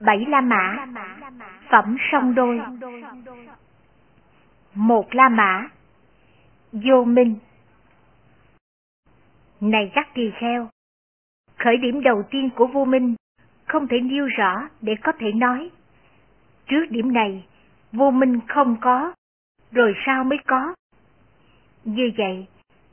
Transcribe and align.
Bảy 0.00 0.26
La 0.28 0.40
Mã 0.40 0.86
Phẩm 1.70 1.96
song 2.12 2.34
đôi 2.34 2.60
Một 4.74 5.14
La 5.14 5.28
Mã 5.28 5.68
Vô 6.72 7.04
Minh 7.04 7.36
Này 9.60 9.90
các 9.94 10.08
tỳ 10.14 10.30
kheo, 10.40 10.68
khởi 11.56 11.76
điểm 11.76 12.02
đầu 12.02 12.22
tiên 12.30 12.50
của 12.56 12.66
vô 12.66 12.84
minh 12.84 13.14
không 13.66 13.88
thể 13.88 14.00
nêu 14.00 14.26
rõ 14.26 14.68
để 14.80 14.94
có 15.02 15.12
thể 15.18 15.32
nói. 15.32 15.70
Trước 16.66 16.86
điểm 16.90 17.12
này, 17.12 17.44
vô 17.92 18.10
minh 18.10 18.40
không 18.48 18.76
có, 18.80 19.12
rồi 19.72 19.94
sao 20.06 20.24
mới 20.24 20.38
có? 20.46 20.74
Như 21.84 22.10
vậy, 22.16 22.46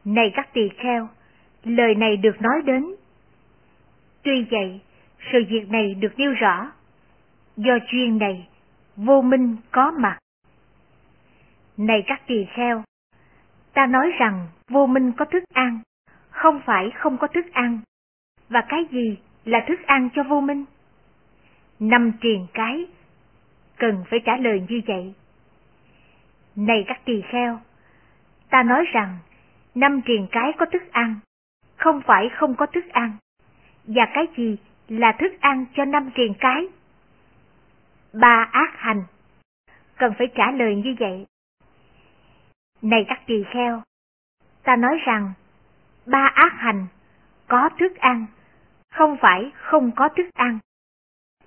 này 0.06 0.32
các 0.36 0.54
tỳ 0.54 0.70
kheo, 0.70 1.10
lời 1.64 1.96
này 1.96 2.18
được 2.18 2.42
nói 2.42 2.62
đến. 2.66 2.96
Tuy 4.24 4.46
vậy, 4.52 4.80
sự 5.32 5.44
việc 5.50 5.70
này 5.70 5.96
được 5.96 6.14
nêu 6.18 6.32
rõ. 6.32 6.72
Do 7.58 7.74
chuyên 7.88 8.18
này, 8.18 8.48
vô 8.96 9.22
minh 9.22 9.58
có 9.72 9.92
mặt. 9.92 10.18
Này 11.78 12.04
các 12.08 12.22
tỳ 12.28 12.46
kheo, 12.56 12.84
ta 13.74 13.86
nói 13.86 14.12
rằng 14.20 14.48
vô 14.70 14.86
minh 14.86 15.12
có 15.18 15.26
thức 15.26 15.44
ăn, 15.54 15.80
không 16.30 16.62
phải 16.66 16.92
không 16.96 17.18
có 17.18 17.28
thức 17.28 17.46
ăn. 17.54 17.80
Và 18.50 18.62
cái 18.70 18.86
gì 18.92 19.18
là 19.46 19.66
thức 19.68 19.80
ăn 19.86 20.10
cho 20.16 20.24
vô 20.24 20.42
minh? 20.42 20.66
Năm 21.80 22.12
triền 22.22 22.48
cái, 22.54 22.86
cần 23.78 24.04
phải 24.10 24.20
trả 24.26 24.38
lời 24.38 24.64
như 24.70 24.82
vậy. 24.88 25.14
Này 26.56 26.84
các 26.88 27.06
tỳ 27.06 27.22
kheo, 27.22 27.60
ta 28.50 28.64
nói 28.64 28.86
rằng 28.94 29.18
năm 29.76 30.02
triền 30.02 30.28
cái 30.32 30.52
có 30.58 30.66
thức 30.66 30.92
ăn, 30.92 31.16
không 31.76 32.02
phải 32.02 32.30
không 32.30 32.56
có 32.56 32.66
thức 32.66 32.86
ăn. 32.92 33.12
Và 33.84 34.06
cái 34.14 34.28
gì 34.38 34.58
là 34.88 35.16
thức 35.20 35.32
ăn 35.40 35.66
cho 35.74 35.86
năm 35.86 36.10
triền 36.16 36.34
cái? 36.40 36.68
Ba 38.20 38.50
ác 38.52 38.72
hành, 38.78 39.04
cần 39.98 40.14
phải 40.18 40.28
trả 40.36 40.52
lời 40.52 40.76
như 40.76 40.96
vậy. 41.00 41.26
Này 42.82 43.06
các 43.08 43.22
tỳ 43.26 43.44
kheo, 43.54 43.82
ta 44.64 44.76
nói 44.76 44.98
rằng 45.06 45.34
ba 46.06 46.32
ác 46.36 46.54
hành 46.58 46.88
có 47.48 47.70
thức 47.80 47.96
ăn, 47.96 48.26
không 48.92 49.18
phải 49.22 49.52
không 49.56 49.92
có 49.96 50.10
thức 50.10 50.26
ăn. 50.34 50.60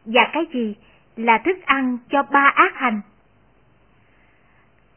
Và 0.05 0.31
cái 0.33 0.43
gì 0.53 0.75
là 1.17 1.39
thức 1.45 1.59
ăn 1.65 1.99
cho 2.09 2.23
ba 2.23 2.53
ác 2.55 2.73
hành? 2.75 3.01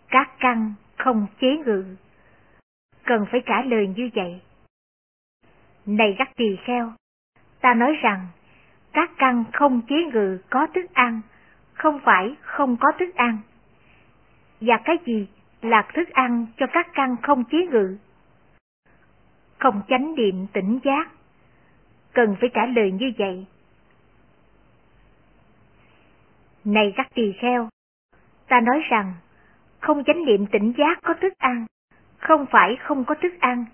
Các 0.08 0.30
căn 0.40 0.74
không 0.98 1.28
chế 1.40 1.58
ngự, 1.66 1.96
cần 3.04 3.26
phải 3.32 3.42
trả 3.46 3.62
lời 3.62 3.88
như 3.88 4.10
vậy. 4.16 4.42
Này 5.86 6.16
các 6.18 6.30
tỳ 6.36 6.58
kheo, 6.66 6.94
ta 7.62 7.74
nói 7.74 7.96
rằng 8.02 8.28
các 8.94 9.12
căn 9.18 9.44
không 9.54 9.82
chế 9.90 9.96
ngự 10.14 10.40
có 10.50 10.68
thức 10.74 10.94
ăn, 10.94 11.22
không 11.82 12.00
phải 12.04 12.36
không 12.42 12.78
có 12.78 12.92
thức 13.00 13.16
ăn. 13.16 13.38
Và 14.62 14.78
cái 14.86 14.98
gì 15.06 15.28
là 15.62 15.88
thức 15.94 16.10
ăn 16.10 16.46
cho 16.58 16.66
các 16.74 16.88
căn 16.94 17.16
không 17.22 17.44
chế 17.44 17.58
ngự? 17.72 17.98
Không 19.60 19.82
chánh 19.90 20.16
niệm 20.16 20.48
tỉnh 20.54 20.80
giác, 20.84 21.12
cần 22.14 22.36
phải 22.40 22.50
trả 22.54 22.66
lời 22.66 22.92
như 22.92 23.12
vậy. 23.18 23.46
Này 26.66 26.94
các 26.96 27.08
tỳ 27.14 27.34
kheo, 27.42 27.70
ta 28.48 28.60
nói 28.60 28.82
rằng 28.90 29.14
không 29.80 30.04
chánh 30.04 30.26
niệm 30.26 30.46
tỉnh 30.46 30.74
giác 30.78 31.00
có 31.04 31.14
thức 31.22 31.34
ăn, 31.38 31.66
không 32.18 32.46
phải 32.52 32.76
không 32.76 33.06
có 33.06 33.16
thức 33.16 33.34
ăn. 33.40 33.66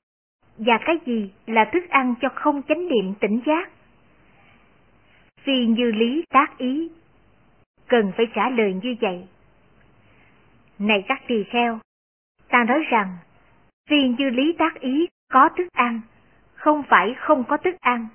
Và 0.58 0.80
cái 0.86 0.96
gì 1.06 1.32
là 1.48 1.70
thức 1.74 1.90
ăn 1.90 2.16
cho 2.22 2.30
không 2.36 2.62
chánh 2.64 2.88
niệm 2.88 3.14
tỉnh 3.20 3.42
giác? 3.46 3.70
vì 5.48 5.66
như 5.66 5.92
lý 5.92 6.24
tác 6.30 6.58
ý, 6.58 6.90
cần 7.88 8.12
phải 8.18 8.26
trả 8.36 8.50
lời 8.50 8.74
như 8.84 8.96
vậy. 9.02 9.28
Này 10.80 11.06
các 11.08 11.22
tỳ 11.28 11.44
kheo, 11.44 11.80
ta 12.50 12.64
nói 12.64 12.84
rằng 12.90 13.18
phi 13.90 14.08
như 14.08 14.30
lý 14.30 14.56
tác 14.60 14.80
ý 14.80 15.08
có 15.32 15.50
thức 15.58 15.68
ăn, 15.74 16.02
không 16.54 16.84
phải 16.90 17.16
không 17.18 17.44
có 17.44 17.58
thức 17.58 17.76
ăn. 17.82 18.08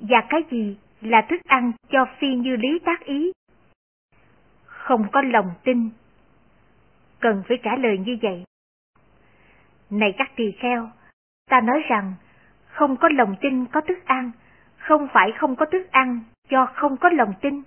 Và 0.00 0.24
cái 0.28 0.40
gì 0.50 0.76
là 1.00 1.26
thức 1.30 1.40
ăn 1.44 1.72
cho 1.90 2.06
phi 2.18 2.34
như 2.34 2.56
lý 2.56 2.78
tác 2.84 3.04
ý? 3.04 3.32
Không 4.64 5.06
có 5.12 5.22
lòng 5.22 5.50
tin. 5.64 5.90
Cần 7.20 7.42
phải 7.48 7.58
trả 7.62 7.76
lời 7.76 7.98
như 7.98 8.18
vậy. 8.22 8.44
Này 9.90 10.14
các 10.18 10.30
tỳ 10.36 10.52
kheo, 10.52 10.90
ta 11.50 11.60
nói 11.60 11.82
rằng 11.88 12.14
không 12.66 12.96
có 12.96 13.08
lòng 13.08 13.36
tin 13.40 13.66
có 13.66 13.80
thức 13.80 13.98
ăn, 14.04 14.30
không 14.78 15.08
phải 15.12 15.32
không 15.32 15.56
có 15.56 15.66
thức 15.66 15.90
ăn 15.90 16.20
cho 16.48 16.66
không 16.74 16.96
có 16.96 17.08
lòng 17.08 17.34
tin. 17.40 17.62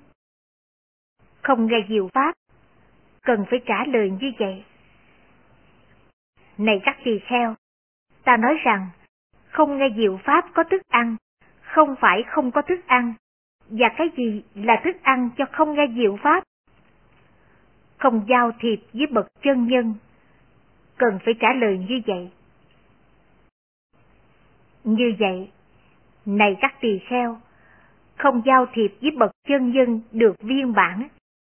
Không 1.41 1.67
nghe 1.67 1.85
diệu 1.89 2.09
pháp, 2.13 2.35
cần 3.21 3.45
phải 3.49 3.59
trả 3.65 3.85
lời 3.85 4.11
như 4.21 4.31
vậy. 4.39 4.63
Này 6.57 6.81
các 6.83 6.97
tỳ 7.03 7.19
kheo, 7.19 7.55
ta 8.23 8.37
nói 8.37 8.55
rằng 8.63 8.89
không 9.49 9.77
nghe 9.77 9.89
diệu 9.97 10.19
pháp 10.23 10.45
có 10.53 10.63
thức 10.63 10.81
ăn, 10.87 11.15
không 11.61 11.95
phải 12.01 12.23
không 12.27 12.51
có 12.51 12.61
thức 12.61 12.79
ăn, 12.87 13.13
và 13.69 13.89
cái 13.97 14.09
gì 14.17 14.43
là 14.55 14.81
thức 14.83 14.95
ăn 15.01 15.29
cho 15.37 15.45
không 15.51 15.75
nghe 15.75 15.87
diệu 15.95 16.17
pháp? 16.23 16.43
Không 17.97 18.25
giao 18.29 18.51
thiệp 18.59 18.79
với 18.93 19.07
bậc 19.07 19.27
chân 19.41 19.67
nhân, 19.67 19.93
cần 20.97 21.19
phải 21.25 21.33
trả 21.39 21.53
lời 21.53 21.85
như 21.89 22.01
vậy. 22.07 22.29
Như 24.83 25.13
vậy, 25.19 25.51
này 26.25 26.57
các 26.61 26.75
tỳ 26.81 26.99
kheo, 27.09 27.37
không 28.17 28.41
giao 28.45 28.65
thiệp 28.73 28.93
với 29.01 29.11
bậc 29.11 29.31
chân 29.47 29.71
nhân 29.71 30.01
được 30.11 30.35
viên 30.41 30.73
bản 30.73 31.07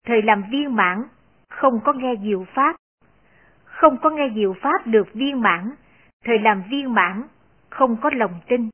thời 0.03 0.22
làm 0.22 0.44
viên 0.51 0.75
mãn, 0.75 1.03
không 1.50 1.79
có 1.84 1.94
nghe 1.94 2.13
diệu 2.23 2.45
pháp. 2.53 2.75
Không 3.66 3.97
có 3.97 4.09
nghe 4.09 4.29
diệu 4.35 4.53
pháp 4.62 4.88
được 4.88 5.13
viên 5.13 5.41
mãn, 5.41 5.72
thời 6.25 6.39
làm 6.39 6.63
viên 6.69 6.94
mãn, 6.94 7.23
không 7.69 7.97
có 8.01 8.09
lòng 8.13 8.39
tin. 8.47 8.69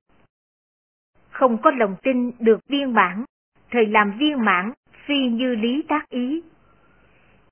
Không 1.29 1.57
có 1.61 1.71
lòng 1.71 1.95
tin 2.03 2.31
được 2.39 2.59
viên 2.69 2.93
mãn, 2.93 3.23
thời 3.71 3.85
làm 3.85 4.17
viên 4.17 4.45
mãn, 4.45 4.71
phi 5.05 5.27
như 5.27 5.55
lý 5.55 5.83
tác 5.87 6.09
ý. 6.09 6.41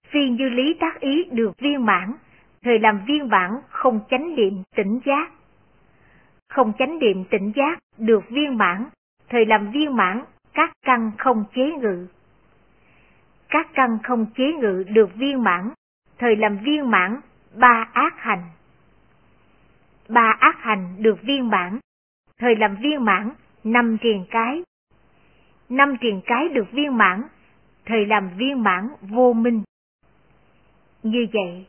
Phi 0.08 0.30
như 0.30 0.50
lý 0.50 0.74
tác 0.74 1.00
ý 1.00 1.24
được 1.32 1.52
viên 1.58 1.86
mãn, 1.86 2.14
thời 2.64 2.80
làm 2.80 3.06
viên 3.06 3.30
mãn 3.30 3.52
không 3.70 4.00
chánh 4.10 4.36
niệm 4.36 4.64
tỉnh 4.76 5.00
giác. 5.06 5.32
Không 6.50 6.74
chánh 6.80 7.00
niệm 7.00 7.24
tỉnh 7.30 7.52
giác 7.56 7.80
được 7.98 8.30
viên 8.30 8.58
mãn, 8.58 8.86
thời 9.30 9.46
làm 9.46 9.72
viên 9.72 9.96
mãn 9.96 10.24
các 10.54 10.72
căn 10.86 11.12
không 11.18 11.44
chế 11.56 11.72
ngự. 11.72 12.08
Các 13.50 13.68
căn 13.74 13.98
không 14.04 14.26
chế 14.36 14.54
ngự 14.54 14.84
được 14.88 15.10
viên 15.16 15.44
mãn, 15.44 15.70
thời 16.18 16.36
làm 16.36 16.58
viên 16.58 16.92
mãn 16.92 17.20
ba 17.56 17.90
ác 17.94 18.14
hành. 18.18 18.44
Ba 20.10 20.36
ác 20.40 20.56
hành 20.60 20.96
được 21.00 21.22
viên 21.22 21.50
mãn, 21.50 21.80
thời 22.38 22.56
làm 22.56 22.76
viên 22.76 23.06
mãn 23.06 23.34
năm 23.64 23.98
triền 24.02 24.26
cái. 24.30 24.64
Năm 25.70 25.98
triền 26.02 26.22
cái 26.26 26.50
được 26.50 26.72
viên 26.72 26.98
mãn, 26.98 27.24
thời 27.86 28.06
làm 28.06 28.30
viên 28.38 28.64
mãn 28.64 28.90
vô 29.02 29.34
minh. 29.34 29.64
Như 31.04 31.28
vậy, 31.34 31.66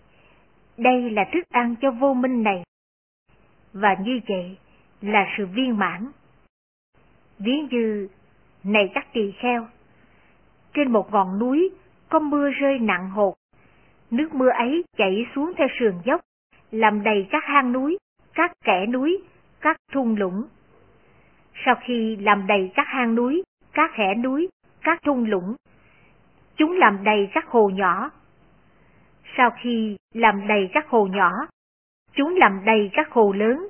đây 0.77 1.11
là 1.11 1.25
thức 1.33 1.49
ăn 1.51 1.75
cho 1.81 1.91
vô 1.91 2.15
minh 2.15 2.43
này. 2.43 2.63
Và 3.73 3.97
như 4.01 4.21
vậy 4.29 4.57
là 5.01 5.27
sự 5.37 5.47
viên 5.47 5.79
mãn. 5.79 6.11
Ví 7.39 7.61
như, 7.71 8.09
này 8.65 8.91
các 8.95 9.07
tỳ 9.13 9.33
kheo, 9.33 9.69
trên 10.77 10.93
một 10.93 11.13
ngọn 11.13 11.39
núi 11.39 11.71
có 12.09 12.19
mưa 12.19 12.51
rơi 12.51 12.79
nặng 12.79 13.11
hột, 13.11 13.35
nước 14.11 14.35
mưa 14.35 14.49
ấy 14.49 14.85
chảy 14.97 15.27
xuống 15.35 15.53
theo 15.57 15.69
sườn 15.81 15.95
dốc, 16.05 16.21
làm 16.71 17.03
đầy 17.03 17.27
các 17.31 17.45
hang 17.45 17.73
núi, 17.73 17.99
các 18.35 18.53
kẽ 18.65 18.87
núi, 18.87 19.23
các 19.61 19.77
thung 19.93 20.17
lũng. 20.17 20.45
Sau 21.65 21.75
khi 21.81 22.17
làm 22.17 22.47
đầy 22.47 22.71
các 22.75 22.87
hang 22.89 23.15
núi, 23.15 23.43
các 23.73 23.91
kẽ 23.97 24.15
núi, 24.15 24.49
các 24.83 25.03
thung 25.03 25.25
lũng, 25.25 25.55
chúng 26.57 26.73
làm 26.73 27.05
đầy 27.05 27.29
các 27.33 27.47
hồ 27.47 27.71
nhỏ. 27.75 28.11
Sau 29.37 29.51
khi 29.61 29.97
làm 30.15 30.47
đầy 30.47 30.71
các 30.73 30.89
hồ 30.89 31.07
nhỏ, 31.07 31.31
chúng 32.13 32.37
làm 32.37 32.61
đầy 32.65 32.91
các 32.93 33.11
hồ 33.11 33.33
lớn. 33.33 33.69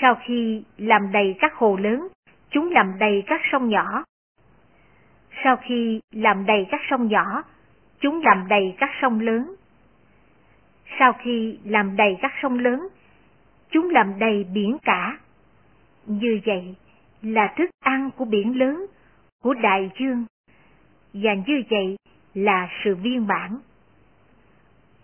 Sau 0.00 0.14
khi 0.26 0.64
làm 0.76 1.12
đầy 1.12 1.34
các 1.40 1.54
hồ 1.54 1.76
lớn, 1.76 2.08
chúng 2.50 2.70
làm 2.70 2.98
đầy 2.98 3.22
các 3.26 3.40
sông 3.52 3.68
nhỏ. 3.68 4.04
Sau 5.44 5.56
khi 5.56 6.00
làm 6.12 6.46
đầy 6.46 6.66
các 6.70 6.80
sông 6.90 7.08
nhỏ, 7.08 7.42
chúng 8.00 8.22
làm 8.24 8.48
đầy 8.48 8.74
các 8.78 8.90
sông 9.02 9.20
lớn. 9.20 9.54
Sau 10.98 11.12
khi 11.12 11.58
làm 11.64 11.96
đầy 11.96 12.16
các 12.22 12.32
sông 12.42 12.58
lớn, 12.58 12.88
chúng 13.70 13.90
làm 13.90 14.18
đầy 14.18 14.44
biển 14.44 14.76
cả. 14.82 15.18
Như 16.06 16.40
vậy 16.46 16.74
là 17.22 17.54
thức 17.56 17.70
ăn 17.80 18.10
của 18.16 18.24
biển 18.24 18.58
lớn, 18.58 18.86
của 19.42 19.54
đại 19.54 19.90
dương, 19.98 20.24
và 21.12 21.34
như 21.46 21.62
vậy 21.70 21.96
là 22.34 22.68
sự 22.84 22.94
viên 22.94 23.26
mãn. 23.26 23.58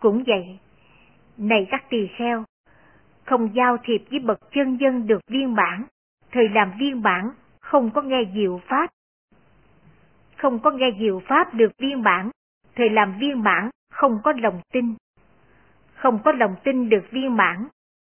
Cũng 0.00 0.24
vậy, 0.26 0.58
này 1.36 1.66
các 1.70 1.84
tỳ 1.90 2.06
kheo, 2.16 2.44
không 3.24 3.54
giao 3.54 3.76
thiệp 3.84 4.02
với 4.10 4.18
bậc 4.18 4.38
chân 4.52 4.76
dân 4.76 5.06
được 5.06 5.20
viên 5.28 5.54
mãn, 5.54 5.84
thời 6.32 6.48
làm 6.48 6.72
viên 6.78 7.02
mãn 7.02 7.30
không 7.60 7.90
có 7.90 8.02
nghe 8.02 8.22
diệu 8.34 8.60
pháp 8.68 8.90
không 10.40 10.58
có 10.58 10.70
nghe 10.70 10.90
diệu 10.98 11.20
pháp 11.26 11.54
được 11.54 11.72
viên 11.78 12.02
mãn, 12.02 12.30
thời 12.76 12.90
làm 12.90 13.18
viên 13.18 13.42
mãn 13.42 13.70
không 13.92 14.18
có 14.24 14.32
lòng 14.42 14.60
tin. 14.72 14.94
Không 15.94 16.18
có 16.24 16.32
lòng 16.32 16.54
tin 16.64 16.88
được 16.88 17.10
viên 17.10 17.36
mãn, 17.36 17.68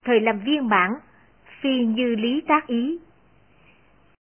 thời 0.05 0.19
làm 0.19 0.39
viên 0.39 0.67
mãn, 0.67 0.91
phi 1.61 1.85
như 1.85 2.15
lý 2.15 2.41
tác 2.41 2.67
ý. 2.67 2.99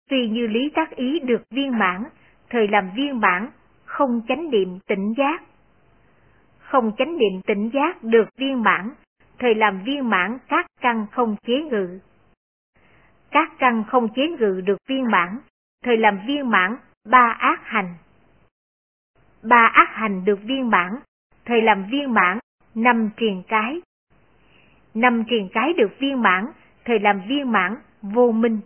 Phi 0.09 0.27
như 0.27 0.47
lý 0.47 0.69
tác 0.69 0.95
ý 0.95 1.19
được 1.19 1.41
viên 1.49 1.77
mãn, 1.77 2.03
thời 2.49 2.67
làm 2.67 2.89
viên 2.95 3.19
mãn, 3.19 3.49
không 3.85 4.21
chánh 4.27 4.49
niệm 4.49 4.79
tỉnh 4.87 5.13
giác. 5.17 5.43
Không 6.59 6.91
chánh 6.97 7.17
niệm 7.17 7.41
tỉnh 7.47 7.69
giác 7.73 8.03
được 8.03 8.29
viên 8.37 8.63
mãn, 8.63 8.89
thời 9.39 9.55
làm 9.55 9.83
viên 9.83 10.09
mãn 10.09 10.37
các 10.47 10.65
căn 10.81 11.05
không 11.11 11.35
chế 11.47 11.61
ngự. 11.61 11.99
Các 13.31 13.51
căn 13.59 13.83
không 13.87 14.07
chế 14.15 14.27
ngự 14.27 14.61
được 14.65 14.77
viên 14.87 15.11
mãn, 15.11 15.39
thời 15.83 15.97
làm 15.97 16.19
viên 16.27 16.49
mãn 16.49 16.77
ba 17.05 17.35
ác 17.39 17.59
hành. 17.63 17.95
Ba 19.43 19.71
ác 19.73 19.89
hành 19.93 20.25
được 20.25 20.39
viên 20.43 20.69
mãn, 20.69 20.99
thời 21.45 21.61
làm 21.61 21.85
viên 21.91 22.13
mãn 22.13 22.39
năm 22.75 23.09
triền 23.17 23.43
cái. 23.47 23.81
Năm 24.93 25.23
triền 25.29 25.49
cái 25.53 25.73
được 25.73 25.91
viên 25.99 26.21
mãn, 26.21 26.45
thời 26.85 26.99
làm 26.99 27.21
viên 27.27 27.51
mãn 27.51 27.75
vô 28.01 28.31
minh. 28.31 28.59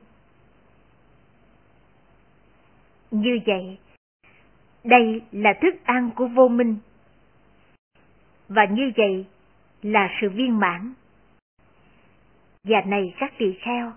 Như 3.11 3.39
vậy, 3.45 3.77
đây 4.83 5.21
là 5.31 5.53
thức 5.61 5.75
ăn 5.83 6.09
của 6.15 6.27
vô 6.27 6.47
minh. 6.47 6.77
Và 8.47 8.65
như 8.65 8.91
vậy 8.97 9.25
là 9.81 10.09
sự 10.21 10.29
viên 10.29 10.59
mãn. 10.59 10.93
Và 12.63 12.81
này 12.81 13.13
các 13.19 13.33
tỳ 13.37 13.53
kheo, 13.61 13.93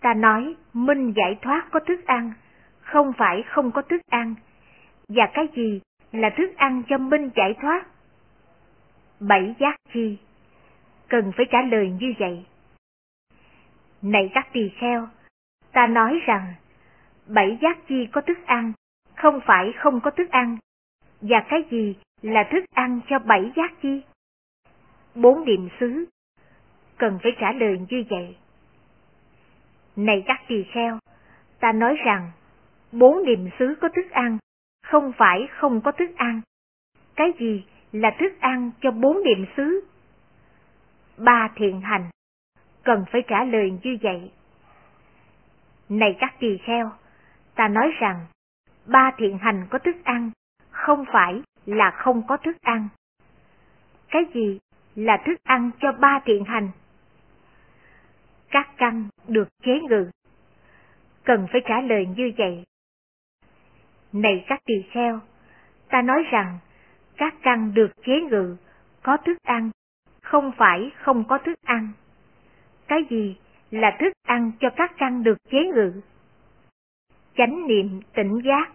ta 0.00 0.14
nói 0.14 0.54
minh 0.72 1.12
giải 1.16 1.38
thoát 1.42 1.68
có 1.70 1.80
thức 1.80 2.06
ăn, 2.06 2.32
không 2.84 3.12
phải 3.18 3.42
không 3.46 3.70
có 3.70 3.82
thức 3.82 4.00
ăn. 4.10 4.34
Và 5.08 5.30
cái 5.34 5.48
gì 5.56 5.80
là 6.12 6.30
thức 6.36 6.56
ăn 6.56 6.82
cho 6.88 6.98
minh 6.98 7.30
giải 7.36 7.54
thoát? 7.62 7.86
Bảy 9.20 9.54
giác 9.58 9.76
chi? 9.94 10.18
Cần 11.08 11.32
phải 11.36 11.46
trả 11.50 11.62
lời 11.62 11.90
như 12.00 12.14
vậy. 12.18 12.44
Này 14.02 14.30
các 14.34 14.48
tỳ 14.52 14.68
kheo, 14.68 15.08
ta 15.72 15.86
nói 15.86 16.20
rằng, 16.26 16.54
bảy 17.26 17.58
giác 17.62 17.78
chi 17.88 18.08
có 18.12 18.20
thức 18.20 18.38
ăn, 18.46 18.72
không 19.16 19.40
phải 19.46 19.72
không 19.76 20.00
có 20.00 20.10
thức 20.10 20.30
ăn. 20.30 20.56
Và 21.20 21.44
cái 21.48 21.64
gì 21.70 21.96
là 22.22 22.48
thức 22.50 22.64
ăn 22.74 23.00
cho 23.08 23.18
bảy 23.18 23.52
giác 23.56 23.72
chi? 23.82 24.02
Bốn 25.14 25.44
niệm 25.44 25.68
xứ. 25.80 26.04
Cần 26.96 27.18
phải 27.22 27.32
trả 27.40 27.52
lời 27.52 27.80
như 27.88 28.04
vậy. 28.10 28.36
Này 29.96 30.22
các 30.26 30.40
tỳ 30.48 30.64
kheo, 30.72 30.98
ta 31.60 31.72
nói 31.72 31.96
rằng, 32.04 32.30
bốn 32.94 33.24
niệm 33.24 33.48
xứ 33.58 33.74
có 33.80 33.88
thức 33.88 34.10
ăn, 34.10 34.38
không 34.86 35.12
phải 35.16 35.48
không 35.50 35.80
có 35.80 35.92
thức 35.92 36.10
ăn. 36.16 36.40
Cái 37.16 37.32
gì 37.38 37.64
là 37.92 38.16
thức 38.18 38.32
ăn 38.40 38.70
cho 38.80 38.90
bốn 38.90 39.22
niệm 39.24 39.46
xứ? 39.56 39.84
Ba 41.16 41.48
thiện 41.56 41.80
hành. 41.80 42.10
Cần 42.82 43.04
phải 43.12 43.22
trả 43.28 43.44
lời 43.44 43.72
như 43.82 43.96
vậy. 44.02 44.30
Này 45.88 46.16
các 46.20 46.34
tỳ 46.40 46.58
kheo, 46.58 46.92
ta 47.54 47.68
nói 47.68 47.90
rằng, 48.00 48.26
ba 48.86 49.10
thiện 49.16 49.38
hành 49.38 49.66
có 49.70 49.78
thức 49.78 49.96
ăn, 50.04 50.30
không 50.70 51.04
phải 51.12 51.42
là 51.66 51.90
không 51.90 52.26
có 52.26 52.36
thức 52.36 52.56
ăn. 52.60 52.88
Cái 54.08 54.22
gì 54.34 54.58
là 54.94 55.22
thức 55.26 55.34
ăn 55.42 55.70
cho 55.80 55.92
ba 55.92 56.20
thiện 56.24 56.44
hành? 56.44 56.70
Các 58.50 58.68
căn 58.76 59.08
được 59.28 59.48
chế 59.62 59.80
ngự. 59.80 60.10
Cần 61.24 61.46
phải 61.52 61.60
trả 61.64 61.80
lời 61.80 62.06
như 62.16 62.32
vậy. 62.38 62.64
Này 64.14 64.44
các 64.46 64.60
tỳ 64.64 64.74
kheo, 64.90 65.20
ta 65.88 66.02
nói 66.02 66.22
rằng 66.30 66.58
các 67.16 67.34
căn 67.42 67.74
được 67.74 67.90
chế 68.06 68.20
ngự, 68.20 68.56
có 69.02 69.16
thức 69.16 69.38
ăn, 69.42 69.70
không 70.22 70.52
phải 70.56 70.90
không 70.96 71.24
có 71.28 71.38
thức 71.38 71.54
ăn. 71.62 71.88
Cái 72.88 73.04
gì 73.10 73.36
là 73.70 73.96
thức 74.00 74.12
ăn 74.26 74.52
cho 74.60 74.70
các 74.76 74.92
căn 74.98 75.22
được 75.22 75.38
chế 75.50 75.58
ngự? 75.74 76.00
Chánh 77.36 77.66
niệm 77.66 78.00
tỉnh 78.14 78.40
giác. 78.44 78.72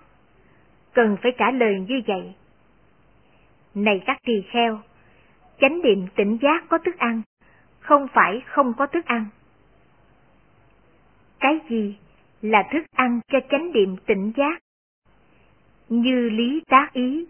Cần 0.94 1.18
phải 1.22 1.32
trả 1.38 1.52
lời 1.52 1.80
như 1.88 2.02
vậy. 2.08 2.34
Này 3.76 4.02
các 4.06 4.18
tỳ 4.24 4.42
kheo, 4.52 4.80
chánh 5.62 5.82
niệm 5.82 6.08
tỉnh 6.16 6.38
giác 6.42 6.64
có 6.70 6.78
thức 6.78 6.98
ăn, 6.98 7.22
không 7.80 8.08
phải 8.14 8.42
không 8.46 8.74
có 8.78 8.88
thức 8.88 9.06
ăn. 9.06 9.26
Cái 11.40 11.60
gì 11.70 11.98
là 12.42 12.64
thức 12.72 12.84
ăn 12.96 13.20
cho 13.28 13.40
chánh 13.50 13.72
niệm 13.72 13.96
tỉnh 14.06 14.32
giác? 14.38 14.60
Như 15.90 16.30
lý 16.30 16.62
tác 16.68 16.94
ý, 16.94 17.26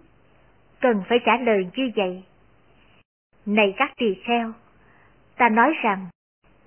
cần 0.79 1.03
phải 1.09 1.19
trả 1.25 1.37
lời 1.37 1.67
như 1.75 1.91
vậy. 1.95 2.23
Này 3.45 3.73
các 3.77 3.91
tỳ 3.97 4.13
kheo, 4.23 4.53
ta 5.35 5.49
nói 5.49 5.73
rằng, 5.83 6.07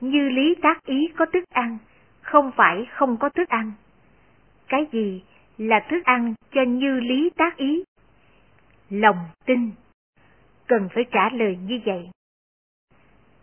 như 0.00 0.29
lý 0.29 0.55
tác 0.62 0.87
ý 0.87 1.09
có 1.17 1.27
thức 1.33 1.44
ăn, 1.50 1.79
không 2.21 2.50
phải 2.56 2.87
không 2.91 3.17
có 3.17 3.29
thức 3.29 3.49
ăn. 3.49 3.73
Cái 4.69 4.87
gì 4.93 5.23
là 5.59 5.87
thức 5.91 6.05
ăn 6.05 6.35
cho 6.50 6.62
như 6.62 7.00
lý 7.00 7.31
tác 7.37 7.56
ý? 7.56 7.85
Lòng 8.91 9.29
tin. 9.44 9.71
Cần 10.67 10.89
phải 10.94 11.05
trả 11.12 11.31
lời 11.31 11.59
như 11.67 11.81
vậy. 11.85 12.11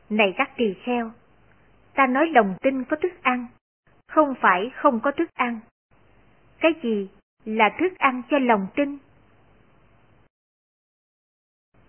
Này 0.10 0.34
các 0.38 0.51
tỳ 0.57 0.74
kheo, 0.84 1.12
ta 1.94 2.07
nói 2.07 2.28
lòng 2.28 2.56
tin 2.62 2.84
có 2.84 2.98
thức 3.01 3.13
ăn, 3.22 3.48
không 4.07 4.34
phải 4.42 4.72
không 4.75 5.00
có 5.00 5.12
thức 5.12 5.30
ăn. 5.34 5.60
Cái 6.60 6.72
gì 6.84 7.10
là 7.45 7.69
thức 7.80 7.97
ăn 7.97 8.21
cho 8.30 8.39
lòng 8.39 8.68
tin? 8.75 8.97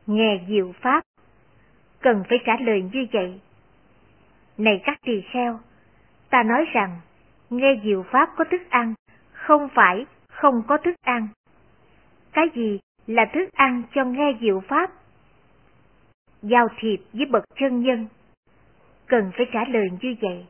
Nghe 0.06 0.41
diệu 0.49 0.73
pháp, 0.81 1.05
cần 2.00 2.25
phải 2.29 2.38
trả 2.44 2.56
lời 2.61 2.82
như 2.93 3.06
vậy. 3.12 3.41
Này 4.58 4.81
các 4.85 4.99
tỳ 5.02 5.23
kheo, 5.32 5.61
ta 6.31 6.43
nói 6.43 6.64
rằng, 6.73 7.00
nghe 7.50 7.81
diệu 7.85 8.02
pháp 8.02 8.31
có 8.37 8.44
thức 8.50 8.62
ăn, 8.70 8.94
không 9.32 9.69
phải 9.75 10.06
không 10.31 10.62
có 10.69 10.79
thức 10.79 10.94
ăn. 11.02 11.29
Cái 12.32 12.47
gì 12.55 12.79
là 13.06 13.31
thức 13.35 13.52
ăn 13.52 13.82
cho 13.94 14.05
nghe 14.05 14.32
diệu 14.41 14.61
pháp? 14.69 14.91
Giao 16.43 16.69
thiệp 16.79 17.00
với 17.12 17.26
bậc 17.26 17.44
chân 17.61 17.81
nhân, 17.81 18.06
cần 19.06 19.31
phải 19.37 19.47
trả 19.52 19.64
lời 19.64 19.88
như 20.00 20.14
vậy. 20.20 20.47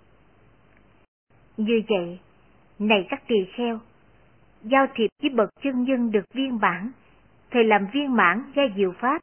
Như 1.57 1.83
vậy, 1.89 2.19
này 2.79 3.07
các 3.11 3.23
tỳ 3.27 3.37
kheo, 3.57 3.81
giao 4.63 4.87
thiệp 4.95 5.11
với 5.23 5.31
bậc 5.31 5.51
chân 5.63 5.83
nhân 5.83 6.11
được 6.11 6.25
viên 6.35 6.59
mãn, 6.61 6.91
thời 7.51 7.65
làm 7.65 7.87
viên 7.93 8.17
mãn 8.17 8.43
ra 8.55 8.63
diệu 8.77 8.93
pháp. 8.93 9.21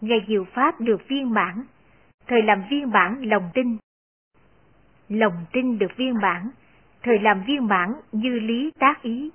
Nghe 0.00 0.16
diệu 0.28 0.44
pháp 0.44 0.80
được 0.80 1.08
viên 1.08 1.30
mãn, 1.30 1.62
thời 2.26 2.42
làm 2.42 2.64
viên 2.70 2.90
mãn 2.90 3.22
lòng 3.22 3.50
tin. 3.54 3.76
Lòng 5.08 5.44
tin 5.52 5.78
được 5.78 5.96
viên 5.96 6.14
mãn, 6.14 6.50
thời 7.02 7.18
làm 7.18 7.44
viên 7.46 7.66
mãn 7.66 7.92
như 8.12 8.40
lý 8.40 8.70
tác 8.78 9.02
ý. 9.02 9.30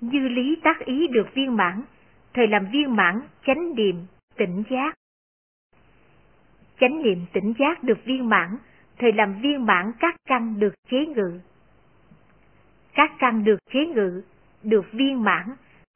Như 0.00 0.28
lý 0.28 0.56
tác 0.62 0.78
ý 0.78 1.06
được 1.06 1.26
viên 1.34 1.56
mãn, 1.56 1.82
thời 2.34 2.46
làm 2.46 2.66
viên 2.72 2.96
mãn 2.96 3.20
chánh 3.46 3.74
niệm, 3.74 3.96
tỉnh 4.36 4.62
giác. 4.70 4.94
Chánh 6.80 7.02
niệm 7.02 7.18
tỉnh 7.32 7.54
giác 7.58 7.82
được 7.82 7.98
viên 8.04 8.28
mãn, 8.28 8.56
thời 8.98 9.12
làm 9.12 9.40
viên 9.40 9.66
mãn 9.66 9.92
các 9.98 10.16
căn 10.28 10.60
được 10.60 10.74
chế 10.90 11.06
ngự. 11.06 11.40
Các 13.00 13.12
căn 13.18 13.44
được 13.44 13.58
chế 13.72 13.86
ngự, 13.86 14.22
được 14.62 14.92
viên 14.92 15.24
mãn, 15.24 15.46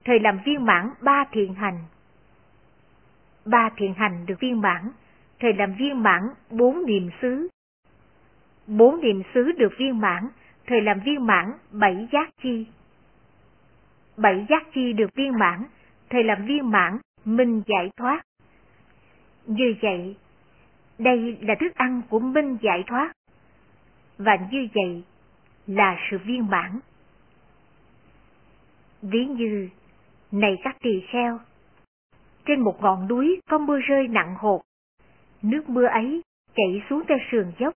thời 0.05 0.21
làm 0.21 0.39
viên 0.45 0.65
mãn 0.65 0.91
ba 1.01 1.25
thiện 1.33 1.55
hành. 1.55 1.79
Ba 3.45 3.71
thiện 3.77 3.95
hành 3.95 4.27
được 4.27 4.35
viên 4.41 4.61
mãn, 4.61 4.91
thời 5.41 5.53
làm 5.53 5.75
viên 5.75 6.03
mãn 6.03 6.23
bốn 6.51 6.87
niệm 6.87 7.11
xứ. 7.23 7.49
Bốn 8.67 9.01
niệm 9.01 9.23
xứ 9.35 9.53
được 9.53 9.73
viên 9.79 10.01
mãn, 10.01 10.29
thời 10.67 10.81
làm 10.81 11.01
viên 11.01 11.27
mãn 11.27 11.53
bảy 11.71 12.09
giác 12.13 12.31
chi. 12.43 12.67
Bảy 14.17 14.47
giác 14.49 14.63
chi 14.75 14.93
được 14.93 15.15
viên 15.15 15.39
mãn, 15.39 15.65
thời 16.11 16.25
làm 16.25 16.47
viên 16.47 16.71
mãn 16.71 16.99
minh 17.25 17.63
giải 17.67 17.91
thoát. 17.97 18.23
Như 19.47 19.75
vậy, 19.83 20.17
đây 20.99 21.39
là 21.41 21.55
thức 21.61 21.75
ăn 21.75 22.03
của 22.09 22.19
minh 22.19 22.57
giải 22.63 22.85
thoát. 22.87 23.13
Và 24.19 24.37
như 24.51 24.69
vậy 24.75 25.03
là 25.67 25.97
sự 26.11 26.19
viên 26.19 26.47
mãn. 26.47 26.81
Ví 29.11 29.25
như, 29.25 29.69
này 30.33 30.57
các 30.65 30.77
tỳ 30.83 31.01
kheo, 31.13 31.39
trên 32.47 32.61
một 32.61 32.83
ngọn 32.83 33.09
núi 33.09 33.41
có 33.51 33.59
mưa 33.59 33.79
rơi 33.79 34.09
nặng 34.09 34.35
hột, 34.39 34.63
nước 35.43 35.69
mưa 35.69 35.87
ấy 35.87 36.23
chảy 36.57 36.83
xuống 36.91 37.03
theo 37.09 37.19
sườn 37.31 37.53
dốc, 37.59 37.75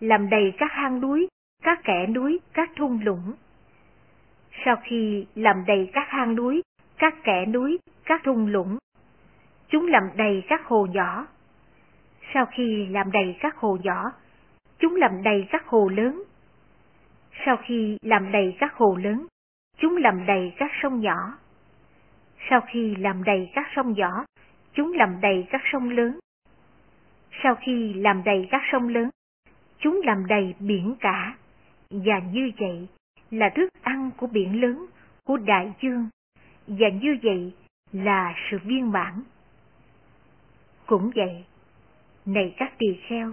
làm 0.00 0.30
đầy 0.30 0.52
các 0.58 0.72
hang 0.72 1.00
núi, 1.00 1.28
các 1.62 1.80
kẽ 1.84 2.06
núi, 2.06 2.40
các 2.52 2.70
thung 2.76 3.00
lũng. 3.04 3.32
Sau 4.64 4.76
khi 4.84 5.26
làm 5.34 5.64
đầy 5.66 5.90
các 5.92 6.08
hang 6.08 6.34
núi, 6.34 6.62
các 6.98 7.14
kẽ 7.24 7.46
núi, 7.46 7.78
các 8.04 8.20
thung 8.24 8.46
lũng, 8.46 8.78
chúng 9.68 9.86
làm 9.86 10.02
đầy 10.16 10.42
các 10.48 10.64
hồ 10.64 10.86
nhỏ. 10.86 11.26
Sau 12.34 12.46
khi 12.56 12.86
làm 12.86 13.12
đầy 13.12 13.36
các 13.40 13.56
hồ 13.56 13.78
nhỏ, 13.82 14.12
chúng 14.78 14.96
làm 14.96 15.22
đầy 15.22 15.46
các 15.50 15.66
hồ 15.66 15.88
lớn. 15.88 16.22
Sau 17.46 17.56
khi 17.64 17.98
làm 18.02 18.32
đầy 18.32 18.56
các 18.58 18.74
hồ 18.74 18.96
lớn, 18.96 19.26
chúng 19.76 19.96
làm 19.96 20.26
đầy 20.26 20.52
các 20.56 20.70
sông 20.82 21.00
nhỏ. 21.00 21.38
Sau 22.50 22.60
khi 22.60 22.96
làm 22.96 23.24
đầy 23.24 23.50
các 23.54 23.66
sông 23.76 23.92
nhỏ, 23.92 24.24
chúng 24.72 24.92
làm 24.92 25.20
đầy 25.20 25.46
các 25.50 25.60
sông 25.72 25.90
lớn. 25.90 26.18
Sau 27.42 27.54
khi 27.54 27.94
làm 27.94 28.22
đầy 28.24 28.48
các 28.50 28.62
sông 28.72 28.88
lớn, 28.88 29.10
chúng 29.78 30.00
làm 30.04 30.26
đầy 30.26 30.54
biển 30.58 30.94
cả. 31.00 31.36
Và 31.90 32.18
như 32.18 32.50
vậy 32.58 32.88
là 33.30 33.48
thức 33.54 33.68
ăn 33.82 34.10
của 34.16 34.26
biển 34.26 34.60
lớn, 34.60 34.86
của 35.24 35.36
đại 35.36 35.72
dương. 35.82 36.08
Và 36.66 36.88
như 36.88 37.18
vậy 37.22 37.52
là 37.92 38.34
sự 38.50 38.58
viên 38.64 38.92
mãn. 38.92 39.22
Cũng 40.86 41.10
vậy, 41.14 41.44
này 42.26 42.54
các 42.56 42.72
tỳ 42.78 42.86
kheo, 43.06 43.32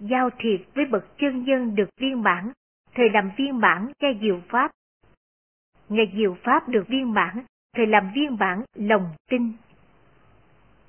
giao 0.00 0.30
thiệp 0.38 0.58
với 0.74 0.84
bậc 0.84 1.18
chân 1.18 1.44
nhân 1.44 1.74
được 1.74 1.88
viên 2.00 2.22
mãn, 2.22 2.52
thời 2.94 3.10
làm 3.10 3.30
viên 3.36 3.58
mãn 3.58 3.92
cho 3.98 4.08
diệu 4.20 4.40
pháp. 4.48 4.70
Ngày 5.92 6.12
diệu 6.16 6.36
pháp 6.42 6.68
được 6.68 6.88
viên 6.88 7.12
mãn, 7.12 7.44
thời 7.76 7.86
làm 7.86 8.10
viên 8.14 8.36
mãn 8.40 8.62
lòng 8.74 9.08
tin. 9.30 9.52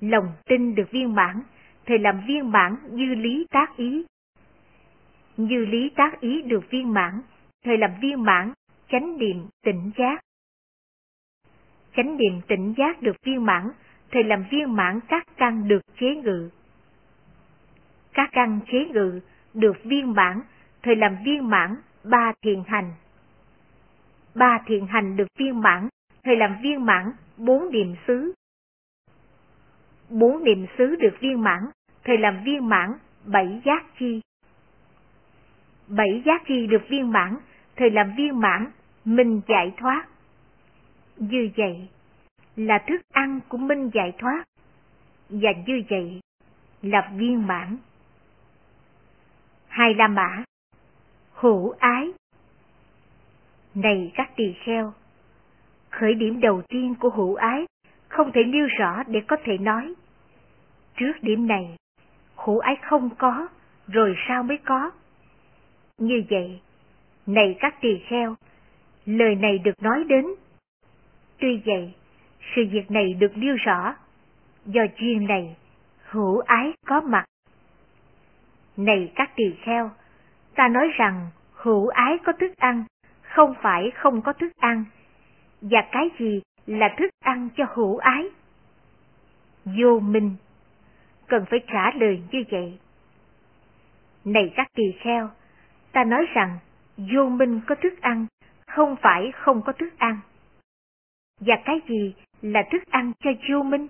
Lòng 0.00 0.32
tin 0.44 0.74
được 0.74 0.90
viên 0.90 1.14
mãn, 1.14 1.42
thời 1.86 1.98
làm 1.98 2.20
viên 2.26 2.50
mãn 2.50 2.76
như 2.90 3.14
lý 3.14 3.46
tác 3.50 3.76
ý. 3.76 4.04
Như 5.36 5.64
lý 5.64 5.90
tác 5.96 6.20
ý 6.20 6.42
được 6.42 6.70
viên 6.70 6.92
mãn, 6.92 7.20
thời 7.64 7.78
làm 7.78 7.90
viên 8.00 8.22
mãn 8.22 8.52
chánh 8.90 9.18
niệm 9.18 9.46
tỉnh 9.64 9.90
giác. 9.96 10.20
Chánh 11.96 12.16
niệm 12.16 12.40
tỉnh 12.48 12.74
giác 12.76 13.02
được 13.02 13.16
viên 13.24 13.44
mãn, 13.44 13.70
thời 14.10 14.24
làm 14.24 14.44
viên 14.50 14.76
mãn 14.76 15.00
các 15.08 15.26
căn 15.36 15.68
được 15.68 15.82
chế 16.00 16.16
ngự. 16.16 16.50
Các 18.12 18.30
căn 18.32 18.60
chế 18.72 18.84
ngự 18.84 19.20
được 19.54 19.76
viên 19.84 20.12
mãn, 20.12 20.40
thời 20.82 20.96
làm 20.96 21.16
viên 21.24 21.50
mãn 21.50 21.76
ba 22.04 22.32
thiền 22.42 22.62
hành. 22.66 22.92
Ba 24.34 24.62
thiền 24.66 24.86
hành 24.86 25.16
được 25.16 25.26
viên 25.38 25.60
mãn, 25.60 25.88
thời 26.24 26.36
làm 26.36 26.56
viên 26.62 26.86
mãn 26.86 27.12
bốn 27.36 27.70
niệm 27.70 27.94
xứ. 28.06 28.34
Bốn 30.10 30.44
niệm 30.44 30.66
xứ 30.78 30.96
được 30.96 31.14
viên 31.20 31.42
mãn, 31.42 31.70
thời 32.04 32.18
làm 32.18 32.44
viên 32.44 32.68
mãn 32.68 32.92
bảy 33.24 33.62
giác 33.64 33.84
chi. 33.98 34.20
Bảy 35.86 36.22
giác 36.26 36.42
chi 36.46 36.66
được 36.66 36.82
viên 36.88 37.12
mãn, 37.12 37.36
thời 37.76 37.90
làm 37.90 38.14
viên 38.16 38.40
mãn 38.40 38.70
minh 39.04 39.40
giải 39.48 39.74
thoát. 39.76 40.06
Như 41.16 41.50
vậy 41.56 41.88
là 42.56 42.84
thức 42.88 43.00
ăn 43.12 43.40
của 43.48 43.58
minh 43.58 43.90
giải 43.94 44.12
thoát, 44.18 44.44
và 45.28 45.50
như 45.66 45.82
vậy 45.90 46.20
là 46.82 47.10
viên 47.14 47.46
mãn. 47.46 47.76
Hai 49.68 49.94
La 49.94 50.08
Mã 50.08 50.44
Hữu 51.32 51.70
ái 51.78 52.12
này 53.74 54.12
các 54.14 54.30
tỳ 54.36 54.54
kheo, 54.64 54.92
khởi 55.90 56.14
điểm 56.14 56.40
đầu 56.40 56.62
tiên 56.68 56.94
của 57.00 57.10
hữu 57.10 57.34
ái 57.34 57.66
không 58.08 58.32
thể 58.32 58.44
nêu 58.44 58.66
rõ 58.66 59.02
để 59.06 59.20
có 59.28 59.36
thể 59.44 59.58
nói. 59.58 59.94
Trước 60.96 61.12
điểm 61.22 61.46
này, 61.46 61.76
hữu 62.36 62.58
ái 62.58 62.76
không 62.82 63.10
có, 63.18 63.48
rồi 63.88 64.16
sao 64.28 64.42
mới 64.42 64.58
có? 64.64 64.90
Như 65.98 66.22
vậy, 66.30 66.60
này 67.26 67.56
các 67.60 67.74
tỳ 67.80 67.98
kheo, 68.08 68.34
lời 69.06 69.34
này 69.34 69.58
được 69.58 69.82
nói 69.82 70.04
đến. 70.04 70.26
Tuy 71.38 71.62
vậy, 71.66 71.92
sự 72.56 72.62
việc 72.70 72.90
này 72.90 73.14
được 73.14 73.36
nêu 73.36 73.56
rõ, 73.56 73.94
do 74.66 74.82
duyên 74.98 75.26
này, 75.26 75.56
hữu 76.04 76.38
ái 76.38 76.72
có 76.86 77.00
mặt. 77.00 77.24
Này 78.76 79.12
các 79.14 79.30
tỳ 79.36 79.54
kheo, 79.62 79.90
ta 80.54 80.68
nói 80.68 80.88
rằng 80.96 81.30
hữu 81.52 81.88
ái 81.88 82.18
có 82.24 82.32
thức 82.32 82.56
ăn, 82.56 82.84
không 83.34 83.54
phải 83.62 83.90
không 83.94 84.22
có 84.22 84.32
thức 84.32 84.52
ăn, 84.56 84.84
và 85.60 85.88
cái 85.92 86.10
gì 86.18 86.42
là 86.66 86.94
thức 86.98 87.10
ăn 87.24 87.48
cho 87.56 87.64
hữu 87.74 87.96
ái? 87.96 88.24
Vô 89.64 90.00
minh, 90.00 90.36
cần 91.26 91.44
phải 91.50 91.60
trả 91.72 91.90
lời 91.90 92.22
như 92.32 92.44
vậy. 92.50 92.78
Này 94.24 94.52
các 94.56 94.66
tỳ 94.74 94.84
kheo, 95.00 95.30
ta 95.92 96.04
nói 96.04 96.26
rằng 96.34 96.58
vô 96.96 97.28
minh 97.28 97.60
có 97.66 97.74
thức 97.74 98.00
ăn, 98.00 98.26
không 98.66 98.96
phải 99.02 99.32
không 99.34 99.62
có 99.62 99.72
thức 99.72 99.98
ăn. 99.98 100.20
Và 101.40 101.54
cái 101.64 101.80
gì 101.88 102.14
là 102.42 102.62
thức 102.72 102.82
ăn 102.90 103.12
cho 103.20 103.30
vô 103.50 103.62
minh? 103.62 103.86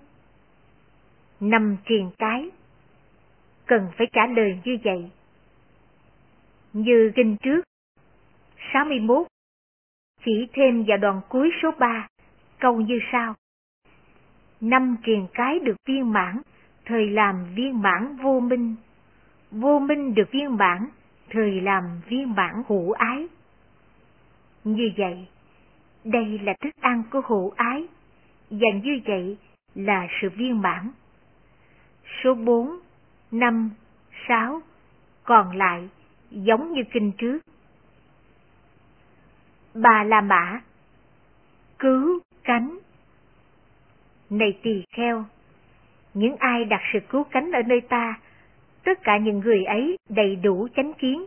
Năm 1.39 1.77
triền 1.85 2.11
cái. 2.17 2.49
Cần 3.65 3.87
phải 3.97 4.07
trả 4.13 4.27
lời 4.27 4.59
như 4.65 4.77
vậy. 4.83 5.09
Như 6.73 7.11
kinh 7.15 7.37
trước, 7.43 7.61
61, 8.73 9.27
chỉ 10.25 10.47
thêm 10.53 10.83
vào 10.87 10.97
đoạn 10.97 11.21
cuối 11.29 11.51
số 11.61 11.71
3, 11.79 12.07
câu 12.59 12.81
như 12.81 12.99
sau. 13.11 13.33
Năm 14.61 14.95
triền 15.03 15.27
cái 15.33 15.59
được 15.59 15.75
viên 15.87 16.13
mãn, 16.13 16.41
thời 16.85 17.09
làm 17.09 17.35
viên 17.55 17.81
mãn 17.81 18.15
vô 18.15 18.39
minh. 18.39 18.75
Vô 19.51 19.79
minh 19.79 20.15
được 20.15 20.31
viên 20.31 20.57
mãn, 20.57 20.85
thời 21.29 21.61
làm 21.61 21.83
viên 22.09 22.35
mãn 22.35 22.63
hữu 22.67 22.91
ái. 22.91 23.27
Như 24.63 24.91
vậy, 24.97 25.27
đây 26.03 26.39
là 26.43 26.53
thức 26.61 26.75
ăn 26.81 27.03
của 27.11 27.21
hữu 27.27 27.49
ái, 27.49 27.87
và 28.49 28.67
như 28.83 28.99
vậy 29.05 29.37
là 29.75 30.07
sự 30.21 30.29
viên 30.29 30.61
mãn. 30.61 30.91
Số 32.23 32.33
4, 32.33 32.69
5, 33.31 33.69
6, 34.27 34.61
còn 35.23 35.57
lại 35.57 35.89
giống 36.31 36.73
như 36.73 36.81
kinh 36.91 37.11
trước. 37.17 37.39
Bà 39.75 40.03
La 40.03 40.21
Mã 40.21 40.61
Cứu 41.79 42.19
cánh 42.43 42.77
Này 44.29 44.59
tỳ 44.63 44.83
kheo, 44.95 45.25
những 46.13 46.35
ai 46.39 46.65
đặt 46.65 46.81
sự 46.93 46.99
cứu 47.09 47.23
cánh 47.23 47.51
ở 47.51 47.61
nơi 47.67 47.81
ta, 47.81 48.19
tất 48.83 49.03
cả 49.03 49.17
những 49.17 49.39
người 49.39 49.65
ấy 49.65 49.97
đầy 50.09 50.35
đủ 50.35 50.67
chánh 50.75 50.93
kiến. 50.93 51.25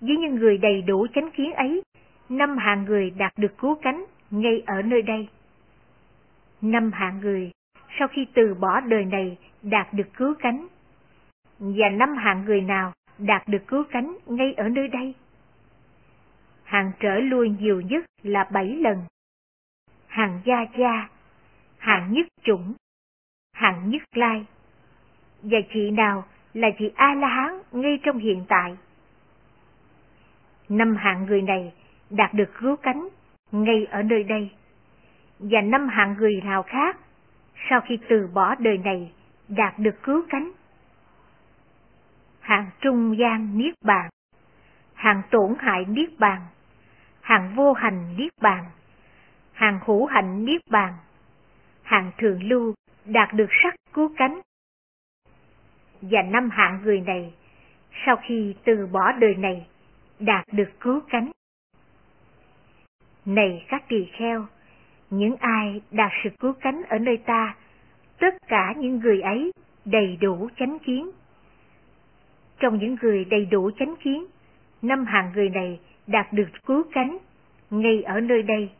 Với 0.00 0.16
những 0.16 0.34
người 0.34 0.58
đầy 0.58 0.82
đủ 0.82 1.06
chánh 1.14 1.30
kiến 1.30 1.52
ấy, 1.52 1.82
năm 2.28 2.56
hạng 2.56 2.84
người 2.84 3.10
đạt 3.10 3.32
được 3.36 3.58
cứu 3.58 3.74
cánh 3.82 4.04
ngay 4.30 4.62
ở 4.66 4.82
nơi 4.82 5.02
đây. 5.02 5.28
Năm 6.62 6.90
hạng 6.92 7.20
người 7.20 7.50
sau 7.98 8.08
khi 8.08 8.26
từ 8.34 8.54
bỏ 8.54 8.80
đời 8.80 9.04
này 9.04 9.36
đạt 9.62 9.94
được 9.94 10.08
cứu 10.16 10.34
cánh. 10.38 10.66
Và 11.58 11.88
năm 11.88 12.16
hạng 12.16 12.44
người 12.44 12.60
nào 12.60 12.92
đạt 13.18 13.48
được 13.48 13.66
cứu 13.66 13.84
cánh 13.90 14.16
ngay 14.26 14.54
ở 14.56 14.68
nơi 14.68 14.88
đây? 14.88 15.14
Hàng 16.68 16.92
trở 17.00 17.18
lui 17.18 17.50
nhiều 17.60 17.80
nhất 17.80 18.04
là 18.22 18.44
bảy 18.52 18.66
lần. 18.66 19.04
Hàng 20.06 20.40
gia 20.44 20.66
gia, 20.78 21.08
hàng 21.78 22.12
nhất 22.12 22.26
chủng, 22.42 22.74
hàng 23.52 23.90
nhất 23.90 24.02
lai. 24.14 24.46
Và 25.42 25.58
chị 25.74 25.90
nào 25.90 26.24
là 26.54 26.68
chị 26.78 26.90
A-la-hán 26.94 27.60
ngay 27.72 27.98
trong 28.02 28.18
hiện 28.18 28.44
tại? 28.48 28.76
Năm 30.68 30.96
hạng 30.96 31.26
người 31.26 31.42
này 31.42 31.72
đạt 32.10 32.34
được 32.34 32.50
cứu 32.60 32.76
cánh 32.76 33.08
ngay 33.52 33.86
ở 33.90 34.02
nơi 34.02 34.24
đây. 34.24 34.50
Và 35.38 35.60
năm 35.60 35.88
hạng 35.88 36.14
người 36.18 36.40
nào 36.44 36.62
khác 36.62 36.96
sau 37.70 37.80
khi 37.80 37.98
từ 38.08 38.28
bỏ 38.34 38.54
đời 38.54 38.78
này 38.78 39.12
đạt 39.48 39.78
được 39.78 40.02
cứu 40.02 40.22
cánh. 40.28 40.52
Hạng 42.40 42.70
trung 42.80 43.18
gian 43.18 43.58
niết 43.58 43.74
bàn, 43.84 44.10
hạng 44.94 45.22
tổn 45.30 45.54
hại 45.58 45.84
niết 45.84 46.18
bàn, 46.18 46.40
hạng 47.28 47.54
vô 47.54 47.72
hành 47.72 48.16
niết 48.16 48.32
bàn, 48.40 48.64
hạng 49.52 49.78
hữu 49.86 50.06
hạnh 50.06 50.44
niết 50.44 50.60
bàn, 50.70 50.92
hạng 51.82 52.10
thường 52.18 52.42
lưu 52.42 52.74
đạt 53.04 53.34
được 53.34 53.48
sắc 53.62 53.74
cứu 53.92 54.12
cánh. 54.16 54.40
Và 56.00 56.22
năm 56.22 56.50
hạng 56.50 56.80
người 56.82 57.00
này, 57.00 57.34
sau 58.06 58.16
khi 58.16 58.54
từ 58.64 58.86
bỏ 58.86 59.12
đời 59.12 59.34
này, 59.34 59.66
đạt 60.18 60.44
được 60.52 60.70
cứu 60.80 61.00
cánh. 61.08 61.30
Này 63.24 63.64
các 63.68 63.84
tỳ 63.88 64.04
kheo, 64.12 64.46
những 65.10 65.36
ai 65.36 65.80
đạt 65.90 66.12
sự 66.24 66.30
cứu 66.40 66.52
cánh 66.60 66.82
ở 66.88 66.98
nơi 66.98 67.16
ta, 67.16 67.56
tất 68.18 68.34
cả 68.48 68.74
những 68.76 68.98
người 68.98 69.20
ấy 69.20 69.52
đầy 69.84 70.16
đủ 70.20 70.48
chánh 70.56 70.78
kiến. 70.78 71.10
Trong 72.60 72.78
những 72.78 72.96
người 73.02 73.24
đầy 73.24 73.46
đủ 73.46 73.70
chánh 73.78 73.94
kiến, 74.02 74.26
năm 74.82 75.04
hạng 75.04 75.32
người 75.34 75.48
này 75.48 75.78
đạt 76.08 76.32
được 76.32 76.48
cứu 76.66 76.82
cánh 76.92 77.18
ngay 77.70 78.02
ở 78.02 78.20
nơi 78.20 78.42
đây. 78.42 78.70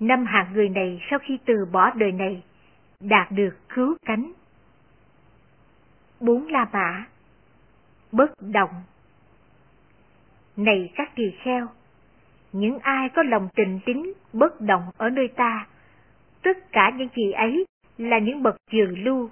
Năm 0.00 0.24
hạng 0.26 0.52
người 0.52 0.68
này 0.68 1.00
sau 1.10 1.18
khi 1.18 1.38
từ 1.44 1.54
bỏ 1.72 1.90
đời 1.90 2.12
này 2.12 2.42
đạt 3.00 3.32
được 3.32 3.56
cứu 3.68 3.96
cánh. 4.06 4.32
Bốn 6.20 6.48
La 6.48 6.68
Mã 6.72 7.06
Bất 8.12 8.30
động 8.40 8.70
Này 10.56 10.92
các 10.94 11.12
tỳ 11.14 11.30
kheo, 11.42 11.66
những 12.52 12.78
ai 12.78 13.08
có 13.08 13.22
lòng 13.22 13.48
tình 13.54 13.80
tín 13.86 14.12
bất 14.32 14.60
động 14.60 14.82
ở 14.96 15.10
nơi 15.10 15.28
ta, 15.28 15.66
tất 16.42 16.72
cả 16.72 16.92
những 16.96 17.08
gì 17.16 17.32
ấy 17.32 17.64
là 17.98 18.18
những 18.18 18.42
bậc 18.42 18.56
dự 18.72 18.86
lưu. 18.86 19.30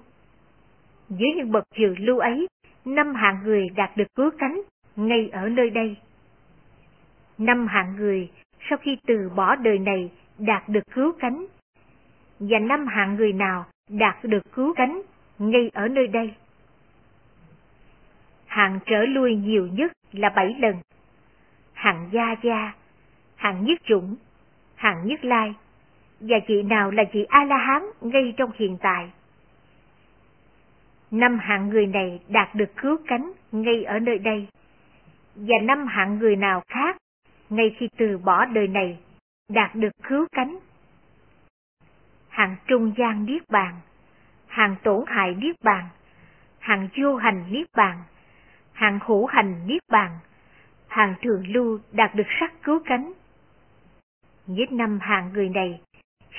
Dưới 1.09 1.31
những 1.37 1.53
bậc 1.53 1.65
dự 1.77 1.95
lưu 1.99 2.19
ấy, 2.19 2.47
năm 2.85 3.15
hạng 3.15 3.39
người 3.45 3.69
đạt 3.77 3.97
được 3.97 4.15
cứu 4.15 4.31
cánh 4.39 4.63
ngay 4.97 5.29
ở 5.33 5.49
nơi 5.49 5.71
đây. 5.71 5.97
Năm 7.41 7.67
hạng 7.67 7.97
người 7.97 8.31
sau 8.71 8.79
khi 8.79 8.97
từ 9.07 9.31
bỏ 9.37 9.57
đời 9.57 9.79
này 9.79 10.11
đạt 10.39 10.69
được 10.69 10.81
cứu 10.95 11.13
cánh, 11.19 11.47
và 12.41 12.59
năm 12.59 12.87
hạng 12.87 13.15
người 13.15 13.33
nào 13.33 13.67
đạt 13.89 14.25
được 14.25 14.53
cứu 14.53 14.75
cánh 14.77 15.03
ngay 15.39 15.71
ở 15.75 15.89
nơi 15.89 16.07
đây. 16.07 16.35
Hạng 18.47 18.79
trở 18.87 19.05
lui 19.05 19.37
nhiều 19.37 19.67
nhất 19.67 19.93
là 20.13 20.29
bảy 20.29 20.57
lần. 20.59 20.75
Hạng 21.73 22.09
gia 22.13 22.37
gia, 22.43 22.73
hạng 23.37 23.65
nhất 23.65 23.79
chủng, 23.85 24.17
hạng 24.75 25.07
nhất 25.07 25.25
lai, 25.25 25.55
và 26.21 26.37
chị 26.49 26.63
nào 26.63 26.91
là 26.91 27.05
chị 27.13 27.25
A-la-hán 27.29 27.83
ngay 28.01 28.35
trong 28.37 28.51
hiện 28.55 28.77
tại. 28.81 29.11
Năm 31.11 31.39
hạng 31.39 31.69
người 31.69 31.87
này 31.87 32.21
đạt 32.29 32.55
được 32.55 32.77
cứu 32.77 32.97
cánh 33.07 33.33
ngay 33.53 33.85
ở 33.85 33.99
nơi 33.99 34.19
đây, 34.19 34.47
và 35.35 35.57
năm 35.63 35.87
hạng 35.87 36.19
người 36.19 36.37
nào 36.37 36.63
khác 36.69 37.00
ngay 37.51 37.77
khi 37.79 37.89
từ 37.97 38.19
bỏ 38.19 38.45
đời 38.45 38.69
này 38.69 38.99
đạt 39.49 39.75
được 39.75 39.91
cứu 40.09 40.27
cánh. 40.33 40.59
Hạng 42.29 42.57
trung 42.67 42.93
gian 42.99 43.25
niết 43.25 43.43
bàn, 43.49 43.75
hạng 44.47 44.77
tổn 44.83 45.05
hại 45.07 45.35
niết 45.35 45.57
bàn, 45.65 45.89
hạng 46.59 46.89
vô 46.97 47.17
hành 47.17 47.45
niết 47.53 47.67
bàn, 47.77 47.99
hạng 48.73 48.99
hữu 49.07 49.27
hành 49.27 49.67
niết 49.67 49.83
bàn, 49.89 50.19
hạng 50.89 51.15
thường 51.23 51.43
lưu 51.49 51.79
đạt 51.93 52.15
được 52.15 52.27
sắc 52.41 52.53
cứu 52.63 52.81
cánh. 52.85 53.13
Nhất 54.47 54.73
năm 54.73 54.99
hạng 55.03 55.33
người 55.33 55.49
này, 55.49 55.81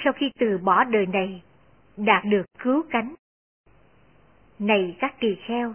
sau 0.03 0.13
khi 0.13 0.31
từ 0.39 0.57
bỏ 0.57 0.83
đời 0.83 1.05
này, 1.05 1.41
đạt 1.97 2.25
được 2.25 2.45
cứu 2.59 2.83
cánh. 2.89 3.15
Này 4.59 4.95
các 4.99 5.15
tỳ 5.19 5.35
kheo, 5.35 5.73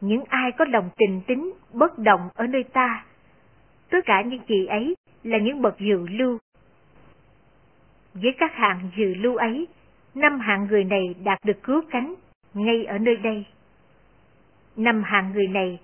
những 0.00 0.24
ai 0.28 0.52
có 0.52 0.64
lòng 0.64 0.90
tình 0.96 1.20
tính 1.26 1.52
bất 1.72 1.98
động 1.98 2.28
ở 2.34 2.46
nơi 2.46 2.64
ta, 2.64 3.04
tất 3.90 3.98
cả 4.04 4.22
những 4.22 4.42
chị 4.48 4.66
ấy 4.66 4.94
là 5.22 5.38
những 5.38 5.62
bậc 5.62 5.78
dự 5.78 6.06
lưu. 6.08 6.38
Với 8.14 8.32
các 8.38 8.54
hạng 8.54 8.90
dự 8.96 9.14
lưu 9.14 9.36
ấy, 9.36 9.66
năm 10.14 10.40
hạng 10.40 10.66
người 10.66 10.84
này 10.84 11.14
đạt 11.24 11.38
được 11.44 11.62
cứu 11.62 11.82
cánh 11.90 12.14
ngay 12.54 12.84
ở 12.84 12.98
nơi 12.98 13.16
đây. 13.16 13.44
Năm 14.76 15.02
hạng 15.02 15.32
người 15.32 15.46
này 15.46 15.78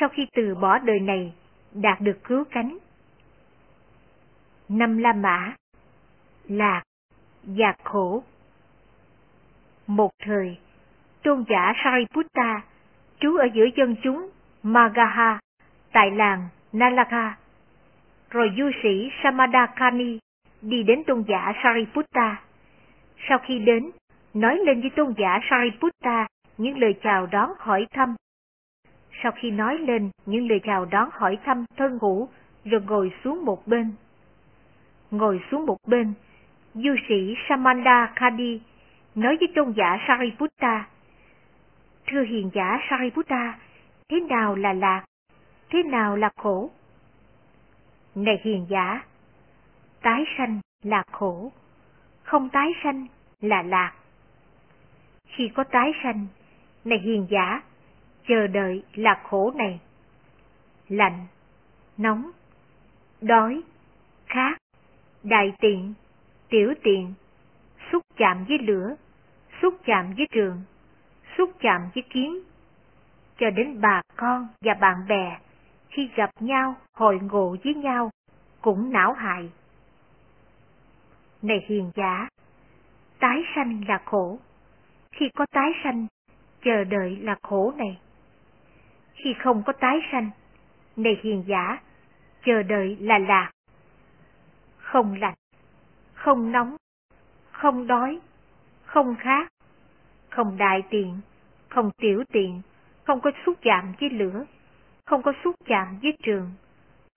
sau 0.00 0.08
khi 0.08 0.26
từ 0.32 0.54
bỏ 0.54 0.78
đời 0.78 1.00
này 1.00 1.32
đạt 1.72 2.00
được 2.00 2.24
cứu 2.24 2.44
cánh. 2.50 2.78
Năm 4.68 4.98
La 4.98 5.12
Mã 5.12 5.54
Lạc 6.48 6.82
và 7.42 7.74
khổ 7.84 8.22
Một 9.86 10.10
thời, 10.24 10.58
tôn 11.22 11.44
giả 11.48 11.72
Sariputta 11.84 12.62
trú 13.20 13.36
ở 13.36 13.46
giữa 13.54 13.66
dân 13.76 13.96
chúng 14.02 14.30
Magaha 14.62 15.38
tại 15.92 16.10
làng 16.10 16.48
Nalaka. 16.72 17.36
Rồi 18.30 18.50
du 18.56 18.70
sĩ 18.82 19.10
Samadakani 19.22 20.18
đi 20.62 20.82
đến 20.82 21.04
tôn 21.06 21.24
giả 21.28 21.52
Sariputta. 21.62 22.36
Sau 23.28 23.38
khi 23.38 23.58
đến, 23.58 23.90
nói 24.34 24.58
lên 24.66 24.80
với 24.80 24.90
tôn 24.90 25.14
giả 25.18 25.38
Sariputta 25.50 26.26
những 26.58 26.78
lời 26.78 26.94
chào 27.02 27.26
đón 27.26 27.50
hỏi 27.58 27.86
thăm. 27.90 28.14
Sau 29.22 29.32
khi 29.32 29.50
nói 29.50 29.78
lên 29.78 30.10
những 30.26 30.48
lời 30.48 30.60
chào 30.64 30.84
đón 30.84 31.08
hỏi 31.12 31.38
thăm 31.44 31.64
thân 31.76 31.98
hữu, 32.02 32.28
rồi 32.64 32.80
ngồi 32.86 33.12
xuống 33.24 33.44
một 33.44 33.66
bên. 33.66 33.92
Ngồi 35.10 35.40
xuống 35.50 35.66
một 35.66 35.76
bên, 35.86 36.12
du 36.74 36.94
sĩ 37.08 37.34
Samanda 37.48 38.12
Khadi 38.16 38.60
nói 39.14 39.36
với 39.40 39.48
tôn 39.54 39.72
giả 39.76 39.98
Sariputta. 40.08 40.86
Thưa 42.06 42.22
hiền 42.22 42.50
giả 42.54 42.78
Sariputta, 42.90 43.58
thế 44.08 44.20
nào 44.20 44.54
là 44.54 44.72
lạc? 44.72 45.04
Thế 45.70 45.82
nào 45.82 46.16
là 46.16 46.30
khổ? 46.36 46.70
Này 48.18 48.40
hiền 48.42 48.66
giả, 48.68 49.04
tái 50.02 50.24
sanh 50.38 50.60
là 50.82 51.02
khổ, 51.12 51.52
không 52.22 52.48
tái 52.48 52.72
sanh 52.82 53.06
là 53.40 53.62
lạc. 53.62 53.92
Khi 55.26 55.50
có 55.54 55.64
tái 55.64 55.92
sanh, 56.02 56.26
này 56.84 56.98
hiền 56.98 57.26
giả, 57.30 57.62
chờ 58.28 58.46
đợi 58.46 58.82
là 58.94 59.22
khổ 59.24 59.52
này. 59.56 59.80
Lạnh, 60.88 61.26
nóng, 61.96 62.30
đói, 63.20 63.62
khát, 64.26 64.58
đại 65.22 65.52
tiện, 65.60 65.94
tiểu 66.48 66.74
tiện, 66.82 67.14
xúc 67.92 68.02
chạm 68.16 68.44
với 68.48 68.58
lửa, 68.58 68.96
xúc 69.62 69.74
chạm 69.84 70.14
với 70.16 70.26
trường, 70.30 70.62
xúc 71.36 71.50
chạm 71.60 71.80
với 71.94 72.02
kiến, 72.10 72.38
cho 73.38 73.50
đến 73.50 73.80
bà 73.80 74.02
con 74.16 74.48
và 74.60 74.74
bạn 74.74 74.96
bè 75.08 75.38
khi 75.98 76.10
gặp 76.14 76.30
nhau 76.40 76.74
hội 76.94 77.18
ngộ 77.22 77.56
với 77.64 77.74
nhau 77.74 78.10
cũng 78.68 78.92
não 78.92 79.12
hại. 79.12 79.50
Này 81.42 81.64
hiền 81.68 81.90
giả, 81.94 82.28
tái 83.18 83.42
sanh 83.54 83.84
là 83.88 84.02
khổ. 84.04 84.38
Khi 85.12 85.28
có 85.34 85.46
tái 85.46 85.70
sanh, 85.84 86.06
chờ 86.64 86.84
đợi 86.84 87.16
là 87.16 87.36
khổ 87.42 87.72
này. 87.76 87.98
Khi 89.14 89.34
không 89.38 89.62
có 89.66 89.72
tái 89.72 89.98
sanh, 90.12 90.30
này 90.96 91.20
hiền 91.22 91.44
giả, 91.46 91.80
chờ 92.44 92.62
đợi 92.62 92.96
là 93.00 93.18
lạc. 93.18 93.50
Không 94.78 95.14
lạnh, 95.14 95.34
không 96.14 96.52
nóng, 96.52 96.76
không 97.50 97.86
đói, 97.86 98.20
không 98.84 99.16
khát, 99.18 99.48
không 100.30 100.56
đại 100.56 100.82
tiện, 100.90 101.20
không 101.68 101.90
tiểu 101.96 102.24
tiện, 102.32 102.60
không 103.04 103.20
có 103.20 103.30
xúc 103.46 103.56
chạm 103.62 103.92
với 104.00 104.10
lửa, 104.10 104.44
không 105.06 105.22
có 105.22 105.32
xúc 105.44 105.54
chạm 105.66 105.98
với 106.02 106.16
trường, 106.22 106.50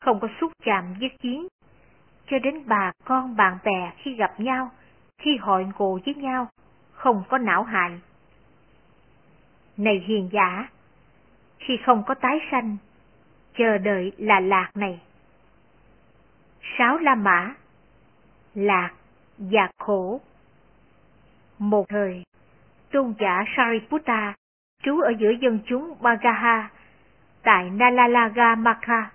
không 0.02 0.20
có 0.20 0.28
xúc 0.42 0.52
chạm 0.64 0.94
với 1.00 1.10
chiến, 1.20 1.48
cho 2.28 2.40
đến 2.40 2.64
bà 2.66 2.92
con 3.06 3.36
bạn 3.36 3.58
bè 3.64 3.92
khi 3.98 4.16
gặp 4.16 4.40
nhau, 4.40 4.72
khi 5.18 5.38
hội 5.38 5.68
ngộ 5.78 6.00
với 6.06 6.16
nhau, 6.16 6.48
không 6.92 7.24
có 7.30 7.38
não 7.38 7.64
hại. 7.64 8.02
Này 9.78 10.04
hiền 10.08 10.30
giả, 10.32 10.70
khi 11.58 11.78
không 11.86 12.04
có 12.08 12.14
tái 12.14 12.40
sanh, 12.52 12.78
chờ 13.58 13.78
đợi 13.78 14.12
là 14.18 14.40
lạc 14.40 14.72
này. 14.76 15.00
Sáu 16.78 16.98
La 16.98 17.16
Mã 17.16 17.54
Lạc 18.56 18.92
và 19.38 19.70
khổ 19.78 20.22
Một 21.60 21.86
thời, 21.90 22.24
tôn 22.92 23.14
giả 23.20 23.44
Sariputta 23.58 24.34
trú 24.84 25.00
ở 25.00 25.14
giữa 25.20 25.32
dân 25.42 25.60
chúng 25.66 25.96
Magaha 26.02 26.70
tại 27.44 27.70
Nalalaga 27.70 28.56
Makha. 28.56 29.12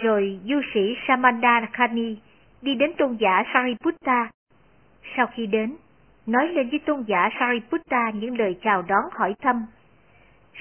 Rồi 0.00 0.40
du 0.44 0.60
sĩ 0.74 0.96
Samandakani 1.08 2.16
đi 2.62 2.74
đến 2.74 2.92
tôn 2.98 3.16
giả 3.20 3.42
Sariputta. 3.54 4.30
Sau 5.16 5.26
khi 5.26 5.46
đến, 5.46 5.76
nói 6.26 6.48
lên 6.48 6.70
với 6.70 6.78
tôn 6.78 7.02
giả 7.06 7.30
Sariputta 7.40 8.10
những 8.10 8.38
lời 8.38 8.58
chào 8.62 8.82
đón 8.82 9.04
hỏi 9.12 9.34
thăm. 9.42 9.66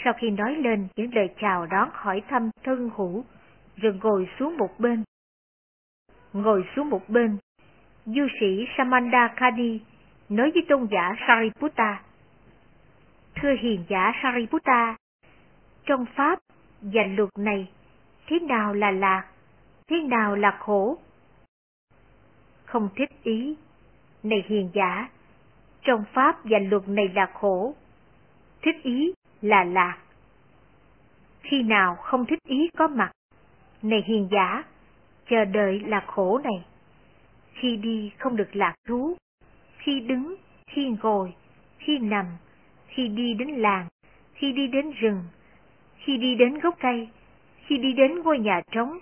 Sau 0.04 0.14
khi 0.14 0.30
nói 0.30 0.56
lên 0.56 0.88
những 0.96 1.16
lời 1.16 1.30
chào 1.42 1.66
đón 1.66 1.90
hỏi 1.94 2.22
thăm 2.30 2.50
thân 2.64 2.90
hữu, 2.98 3.24
rồi 3.78 4.00
ngồi 4.04 4.30
xuống 4.40 4.58
một 4.58 4.80
bên. 4.80 5.04
Ngồi 6.34 6.64
xuống 6.76 6.90
một 6.90 7.10
bên, 7.10 7.38
du 8.06 8.28
sĩ 8.40 8.66
Samandakani 8.78 9.80
nói 10.30 10.52
với 10.52 10.66
tôn 10.70 10.88
giả 10.92 11.16
Sariputta. 11.28 12.02
Thưa 13.36 13.56
hiền 13.62 13.84
giả 13.88 14.12
Sariputta, 14.24 14.96
trong 15.86 16.06
Pháp 16.16 16.40
và 16.82 17.04
luật 17.18 17.30
này, 17.38 17.68
thế 18.28 18.40
nào 18.40 18.74
là 18.74 18.92
lạc, 18.92 19.26
thế 19.88 20.02
nào 20.02 20.36
là 20.36 20.58
khổ? 20.60 20.98
Không 22.66 22.90
thích 22.96 23.10
ý, 23.24 23.56
này 24.24 24.44
hiền 24.48 24.70
giả, 24.74 25.10
trong 25.82 26.04
Pháp 26.14 26.36
và 26.44 26.60
luật 26.60 26.88
này 26.88 27.10
là 27.14 27.32
khổ, 27.34 27.76
thích 28.62 28.84
ý 28.84 29.14
là 29.42 29.64
lạc. 29.64 29.98
Khi 31.42 31.64
nào 31.64 31.96
không 31.96 32.26
thích 32.26 32.40
ý 32.48 32.70
có 32.78 32.88
mặt, 32.88 33.12
này 33.82 34.04
hiền 34.06 34.28
giả, 34.32 34.64
chờ 35.30 35.46
đợi 35.46 35.80
là 35.80 36.04
khổ 36.08 36.38
này. 36.44 36.66
Khi 37.54 37.78
đi 37.78 38.12
không 38.18 38.36
được 38.36 38.56
lạc 38.56 38.76
thú, 38.88 39.16
khi 39.78 40.00
đứng, 40.00 40.36
khi 40.68 40.96
ngồi, 41.02 41.34
khi 41.80 41.98
nằm, 41.98 42.26
khi 42.88 43.08
đi 43.08 43.34
đến 43.34 43.48
làng, 43.50 43.88
khi 44.34 44.52
đi 44.52 44.68
đến 44.68 44.92
rừng, 44.92 45.24
khi 45.98 46.18
đi 46.18 46.36
đến 46.36 46.60
gốc 46.60 46.76
cây, 46.80 47.10
khi 47.66 47.78
đi 47.78 47.94
đến 47.94 48.20
ngôi 48.24 48.40
nhà 48.40 48.62
trống, 48.72 49.00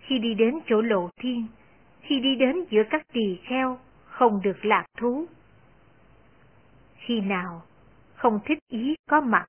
khi 0.00 0.18
đi 0.18 0.34
đến 0.34 0.58
chỗ 0.66 0.80
lộ 0.82 1.10
thiên, 1.16 1.46
khi 2.00 2.20
đi 2.20 2.34
đến 2.36 2.64
giữa 2.70 2.82
các 2.90 3.02
tỳ 3.12 3.38
kheo, 3.44 3.78
không 4.04 4.42
được 4.42 4.64
lạc 4.64 4.84
thú. 4.98 5.26
Khi 6.96 7.20
nào 7.20 7.62
không 8.14 8.40
thích 8.44 8.58
ý 8.68 8.94
có 9.10 9.20
mặt, 9.20 9.46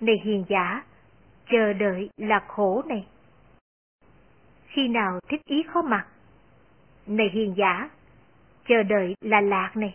này 0.00 0.16
hiền 0.24 0.44
giả, 0.48 0.84
chờ 1.50 1.72
đợi 1.72 2.10
là 2.16 2.44
khổ 2.48 2.82
này. 2.86 3.06
Khi 4.66 4.88
nào 4.88 5.20
thích 5.28 5.40
ý 5.44 5.62
có 5.74 5.82
mặt, 5.82 6.06
này 7.06 7.30
hiền 7.32 7.54
giả, 7.56 7.90
chờ 8.68 8.82
đợi 8.82 9.14
là 9.20 9.40
lạc 9.40 9.72
này. 9.74 9.94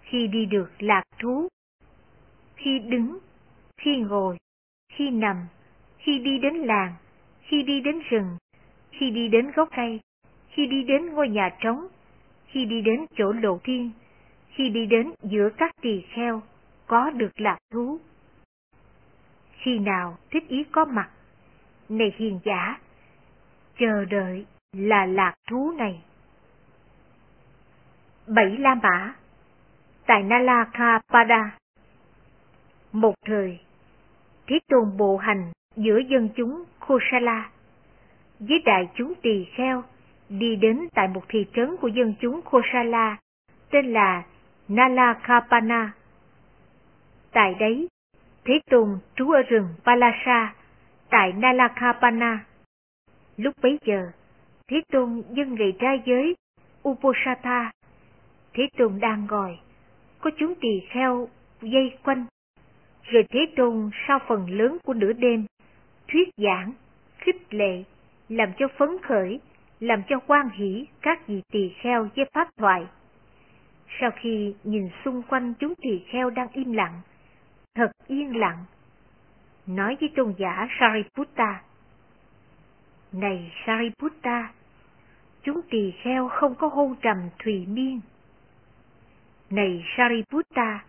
Khi 0.00 0.26
đi 0.26 0.46
được 0.46 0.70
lạc 0.78 1.02
thú, 1.18 1.48
khi 2.56 2.78
đứng, 2.78 3.18
khi 3.80 3.96
ngồi, 3.96 4.36
khi 4.92 5.10
nằm, 5.10 5.36
khi 6.08 6.18
đi 6.18 6.38
đến 6.38 6.54
làng, 6.54 6.94
khi 7.40 7.62
đi 7.62 7.80
đến 7.80 8.00
rừng, 8.10 8.36
khi 8.90 9.10
đi 9.10 9.28
đến 9.28 9.50
gốc 9.50 9.68
cây, 9.76 10.00
khi 10.48 10.66
đi 10.66 10.82
đến 10.82 11.06
ngôi 11.06 11.28
nhà 11.28 11.50
trống, 11.60 11.86
khi 12.46 12.64
đi 12.64 12.80
đến 12.80 13.06
chỗ 13.16 13.32
lộ 13.32 13.58
thiên, 13.64 13.90
khi 14.50 14.68
đi 14.68 14.86
đến 14.86 15.12
giữa 15.22 15.48
các 15.56 15.70
tỳ 15.82 16.00
kheo, 16.00 16.42
có 16.86 17.10
được 17.10 17.40
lạc 17.40 17.58
thú. 17.72 17.98
Khi 19.52 19.78
nào 19.78 20.18
thích 20.30 20.48
ý 20.48 20.64
có 20.64 20.84
mặt, 20.84 21.10
này 21.88 22.12
hiền 22.16 22.40
giả, 22.44 22.78
chờ 23.78 24.04
đợi 24.04 24.46
là 24.72 25.06
lạc 25.06 25.34
thú 25.50 25.72
này. 25.72 26.02
Bảy 28.26 28.56
La 28.58 28.74
Mã 28.74 29.14
Tại 30.06 30.22
Nalakapada 30.22 31.58
Một 32.92 33.14
thời, 33.26 33.58
Thế 34.46 34.58
Tôn 34.68 34.96
bộ 34.96 35.16
hành 35.16 35.52
giữa 35.78 35.98
dân 35.98 36.28
chúng 36.36 36.64
Kosala 36.86 37.50
với 38.40 38.62
đại 38.64 38.88
chúng 38.94 39.14
tỳ 39.22 39.44
kheo 39.44 39.82
đi 40.28 40.56
đến 40.56 40.88
tại 40.94 41.08
một 41.08 41.22
thị 41.28 41.46
trấn 41.54 41.76
của 41.76 41.88
dân 41.88 42.14
chúng 42.20 42.40
Kosala 42.42 43.16
tên 43.70 43.92
là 43.92 44.24
Nalakapana. 44.68 45.92
Tại 47.32 47.54
đấy, 47.60 47.88
Thế 48.44 48.60
Tôn 48.70 48.98
trú 49.16 49.30
ở 49.30 49.42
rừng 49.42 49.68
Palasa 49.84 50.54
tại 51.10 51.32
Nalakapana. 51.32 52.44
Lúc 53.36 53.54
bấy 53.62 53.78
giờ, 53.84 54.10
Thế 54.68 54.80
Tôn 54.92 55.22
dân 55.30 55.54
ngày 55.54 55.72
ra 55.78 55.96
giới 56.06 56.34
Uposatha. 56.88 57.70
Thế 58.52 58.68
Tôn 58.76 59.00
đang 59.00 59.26
ngồi, 59.30 59.58
có 60.20 60.30
chúng 60.38 60.54
tỳ 60.60 60.80
kheo 60.90 61.28
dây 61.62 61.98
quanh. 62.04 62.26
Rồi 63.02 63.24
Thế 63.30 63.40
Tôn 63.56 63.90
sau 64.08 64.18
phần 64.28 64.50
lớn 64.50 64.78
của 64.84 64.94
nửa 64.94 65.12
đêm, 65.12 65.46
thuyết 66.08 66.28
giảng, 66.36 66.72
khích 67.18 67.54
lệ, 67.54 67.84
làm 68.28 68.52
cho 68.58 68.68
phấn 68.78 68.88
khởi, 69.02 69.40
làm 69.80 70.02
cho 70.08 70.18
quan 70.26 70.48
hỷ 70.50 70.86
các 71.02 71.26
vị 71.26 71.42
tỳ 71.52 71.72
kheo 71.82 72.08
với 72.16 72.24
pháp 72.34 72.48
thoại. 72.56 72.86
Sau 74.00 74.10
khi 74.20 74.54
nhìn 74.64 74.88
xung 75.04 75.22
quanh 75.22 75.54
chúng 75.58 75.74
tỳ 75.74 76.04
kheo 76.06 76.30
đang 76.30 76.48
im 76.52 76.72
lặng, 76.72 77.00
thật 77.74 77.90
yên 78.06 78.36
lặng, 78.36 78.64
nói 79.66 79.96
với 80.00 80.10
tôn 80.16 80.34
giả 80.38 80.68
Sariputta. 80.80 81.62
Này 83.12 83.52
Sariputta, 83.66 84.52
chúng 85.42 85.60
tỳ 85.70 85.92
kheo 86.02 86.28
không 86.28 86.54
có 86.54 86.68
hôn 86.68 86.94
trầm 87.02 87.16
thùy 87.38 87.66
miên. 87.66 88.00
Này 89.50 89.84
Sariputta, 89.96 90.84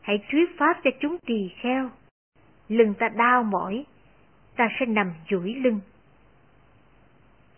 hãy 0.00 0.24
thuyết 0.30 0.58
pháp 0.58 0.80
cho 0.84 0.90
chúng 1.00 1.18
tỳ 1.18 1.50
kheo. 1.60 1.90
Lưng 2.68 2.94
ta 2.98 3.08
đau 3.08 3.42
mỏi, 3.42 3.84
ta 4.56 4.68
sẽ 4.80 4.86
nằm 4.86 5.12
duỗi 5.30 5.54
lưng. 5.54 5.80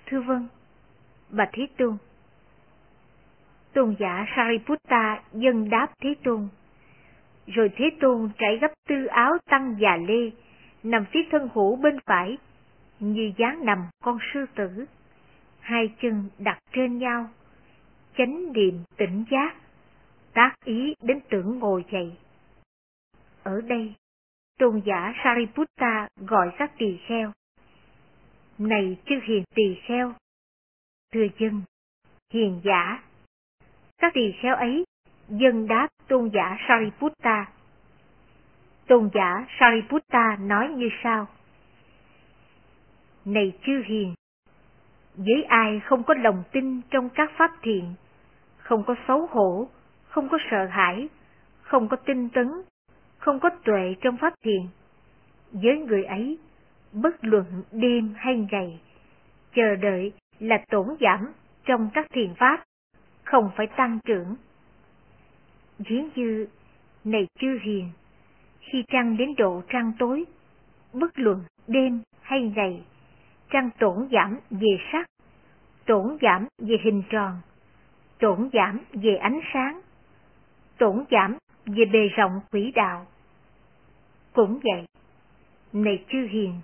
Thưa 0.06 0.20
vâng, 0.20 0.48
bà 1.30 1.46
Thế 1.52 1.66
Tôn. 1.76 1.96
Tôn 3.72 3.96
giả 3.98 4.26
Sariputta 4.36 5.22
dân 5.32 5.70
đáp 5.70 5.88
Thế 6.00 6.14
Tôn. 6.24 6.48
Rồi 7.46 7.70
Thế 7.76 7.90
Tôn 8.00 8.30
trải 8.38 8.58
gấp 8.60 8.72
tư 8.88 9.06
áo 9.06 9.32
tăng 9.50 9.76
già 9.80 9.96
lê, 10.08 10.30
nằm 10.82 11.04
phía 11.12 11.20
thân 11.30 11.48
hữu 11.54 11.76
bên 11.76 11.98
phải, 12.06 12.38
như 13.00 13.32
dáng 13.36 13.64
nằm 13.64 13.78
con 14.04 14.18
sư 14.32 14.46
tử, 14.54 14.86
hai 15.60 15.94
chân 16.02 16.28
đặt 16.38 16.58
trên 16.72 16.98
nhau, 16.98 17.28
chánh 18.18 18.52
niệm 18.52 18.74
tỉnh 18.96 19.24
giác, 19.30 19.54
tác 20.32 20.54
ý 20.64 20.94
đến 21.02 21.20
tưởng 21.30 21.58
ngồi 21.58 21.84
dậy. 21.92 22.12
Ở 23.42 23.60
đây, 23.60 23.94
tôn 24.58 24.80
giả 24.84 25.14
Sariputta 25.24 26.08
gọi 26.16 26.50
các 26.58 26.72
tỳ 26.78 26.98
kheo. 27.06 27.32
Này 28.58 28.96
chư 29.06 29.14
hiền 29.24 29.44
tỳ 29.54 29.80
kheo, 29.86 30.12
thưa 31.12 31.26
dân, 31.38 31.62
hiền 32.32 32.60
giả. 32.64 33.02
Các 33.98 34.12
tỳ 34.14 34.32
kheo 34.42 34.56
ấy 34.56 34.84
dân 35.28 35.66
đáp 35.66 35.88
tôn 36.08 36.30
giả 36.32 36.56
Sariputta. 36.68 37.46
Tôn 38.86 39.10
giả 39.14 39.46
Sariputta 39.60 40.36
nói 40.40 40.68
như 40.68 40.88
sau. 41.02 41.26
Này 43.24 43.52
chư 43.66 43.82
hiền, 43.86 44.14
với 45.16 45.42
ai 45.48 45.80
không 45.80 46.02
có 46.02 46.14
lòng 46.14 46.42
tin 46.52 46.80
trong 46.90 47.08
các 47.08 47.30
pháp 47.36 47.50
thiện, 47.62 47.94
không 48.58 48.84
có 48.84 48.94
xấu 49.08 49.26
hổ, 49.26 49.68
không 50.08 50.28
có 50.28 50.38
sợ 50.50 50.66
hãi, 50.66 51.08
không 51.62 51.88
có 51.88 51.96
tinh 51.96 52.28
tấn, 52.28 52.48
không 53.26 53.40
có 53.40 53.50
tuệ 53.64 53.94
trong 54.00 54.16
pháp 54.16 54.34
thiền 54.42 54.62
với 55.52 55.78
người 55.78 56.04
ấy, 56.04 56.38
bất 56.92 57.24
luận 57.24 57.44
đêm 57.72 58.14
hay 58.16 58.46
ngày, 58.50 58.80
chờ 59.54 59.76
đợi 59.76 60.12
là 60.38 60.64
tổn 60.70 60.86
giảm 61.00 61.32
trong 61.64 61.90
các 61.94 62.06
thiền 62.12 62.34
pháp, 62.34 62.64
không 63.24 63.50
phải 63.56 63.66
tăng 63.66 63.98
trưởng. 64.04 64.36
Ví 65.78 66.02
như, 66.14 66.46
này 67.04 67.26
chư 67.38 67.58
hiền, 67.62 67.90
khi 68.60 68.84
trăng 68.88 69.16
đến 69.16 69.34
độ 69.38 69.62
trăng 69.68 69.92
tối, 69.98 70.24
bất 70.92 71.18
luận 71.18 71.44
đêm 71.66 72.00
hay 72.20 72.52
ngày, 72.56 72.82
trăng 73.50 73.70
tổn 73.78 74.08
giảm 74.12 74.38
về 74.50 74.78
sắc, 74.92 75.06
tổn 75.86 76.18
giảm 76.22 76.46
về 76.58 76.76
hình 76.84 77.02
tròn, 77.10 77.40
tổn 78.18 78.50
giảm 78.52 78.80
về 78.92 79.16
ánh 79.16 79.40
sáng, 79.52 79.80
tổn 80.78 81.04
giảm 81.10 81.36
về 81.66 81.84
bề 81.84 82.08
rộng 82.08 82.40
quỹ 82.50 82.72
đạo. 82.74 83.06
Cũng 84.36 84.60
vậy, 84.62 84.86
này 85.72 86.04
chư 86.08 86.26
hiền, 86.30 86.60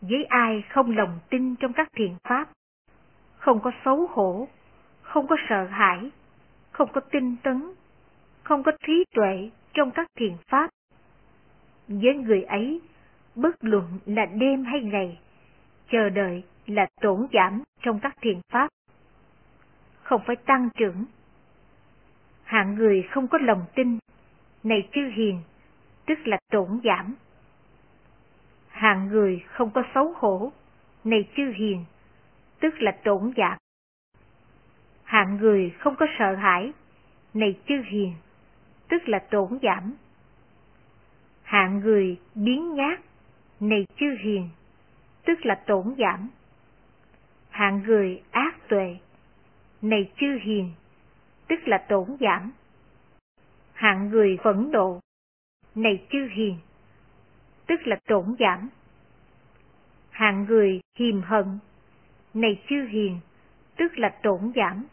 với 0.00 0.24
ai 0.24 0.62
không 0.68 0.96
lòng 0.96 1.18
tin 1.30 1.56
trong 1.56 1.72
các 1.72 1.88
thiền 1.92 2.14
pháp, 2.28 2.48
không 3.36 3.60
có 3.60 3.70
xấu 3.84 4.06
hổ, 4.10 4.48
không 5.02 5.26
có 5.26 5.36
sợ 5.48 5.64
hãi, 5.64 6.10
không 6.70 6.88
có 6.92 7.00
tinh 7.00 7.36
tấn, 7.42 7.72
không 8.42 8.62
có 8.62 8.72
trí 8.86 9.04
tuệ 9.14 9.50
trong 9.74 9.90
các 9.90 10.06
thiền 10.18 10.32
pháp. 10.48 10.70
Với 11.88 12.14
người 12.14 12.42
ấy, 12.42 12.80
bất 13.34 13.54
luận 13.60 13.98
là 14.06 14.26
đêm 14.26 14.64
hay 14.64 14.80
ngày, 14.80 15.18
chờ 15.90 16.08
đợi 16.08 16.42
là 16.66 16.86
tổn 17.00 17.26
giảm 17.32 17.62
trong 17.82 18.00
các 18.00 18.16
thiền 18.20 18.40
pháp, 18.52 18.68
không 20.02 20.22
phải 20.26 20.36
tăng 20.36 20.68
trưởng. 20.74 21.04
Hạng 22.44 22.74
người 22.74 23.02
không 23.02 23.28
có 23.28 23.38
lòng 23.38 23.64
tin, 23.74 23.98
này 24.62 24.88
chư 24.92 25.10
hiền, 25.14 25.40
tức 26.06 26.18
là 26.24 26.38
tổn 26.50 26.80
giảm. 26.84 27.14
Hạng 28.68 29.08
người 29.08 29.44
không 29.46 29.70
có 29.70 29.82
xấu 29.94 30.14
hổ, 30.16 30.52
này 31.04 31.28
chư 31.36 31.52
hiền, 31.56 31.84
tức 32.60 32.74
là 32.78 32.92
tổn 33.04 33.32
giảm. 33.36 33.58
Hạng 35.04 35.36
người 35.36 35.70
không 35.78 35.96
có 35.96 36.06
sợ 36.18 36.34
hãi, 36.34 36.72
này 37.34 37.58
chư 37.68 37.82
hiền, 37.90 38.14
tức 38.88 39.08
là 39.08 39.18
tổn 39.18 39.58
giảm. 39.62 39.94
Hạng 41.42 41.80
người 41.80 42.20
biến 42.34 42.74
nhát, 42.74 43.00
này 43.60 43.86
chư 43.96 44.16
hiền, 44.20 44.48
tức 45.24 45.46
là 45.46 45.54
tổn 45.66 45.94
giảm. 45.98 46.28
Hạng 47.50 47.82
người 47.82 48.22
ác 48.30 48.68
tuệ, 48.68 48.96
này 49.82 50.10
chư 50.16 50.38
hiền, 50.42 50.72
tức 51.48 51.68
là 51.68 51.78
tổn 51.88 52.16
giảm. 52.20 52.52
Hạng 53.72 54.08
người 54.08 54.38
phẫn 54.44 54.70
nộ, 54.72 55.00
này 55.74 56.06
chư 56.10 56.28
hiền, 56.32 56.58
tức 57.66 57.86
là 57.86 57.96
tổn 58.06 58.34
giảm. 58.38 58.68
Hạng 60.10 60.44
người 60.44 60.80
hiềm 60.98 61.22
hận, 61.22 61.58
này 62.34 62.62
chư 62.68 62.86
hiền, 62.86 63.20
tức 63.76 63.98
là 63.98 64.08
tổn 64.22 64.52
giảm. 64.56 64.84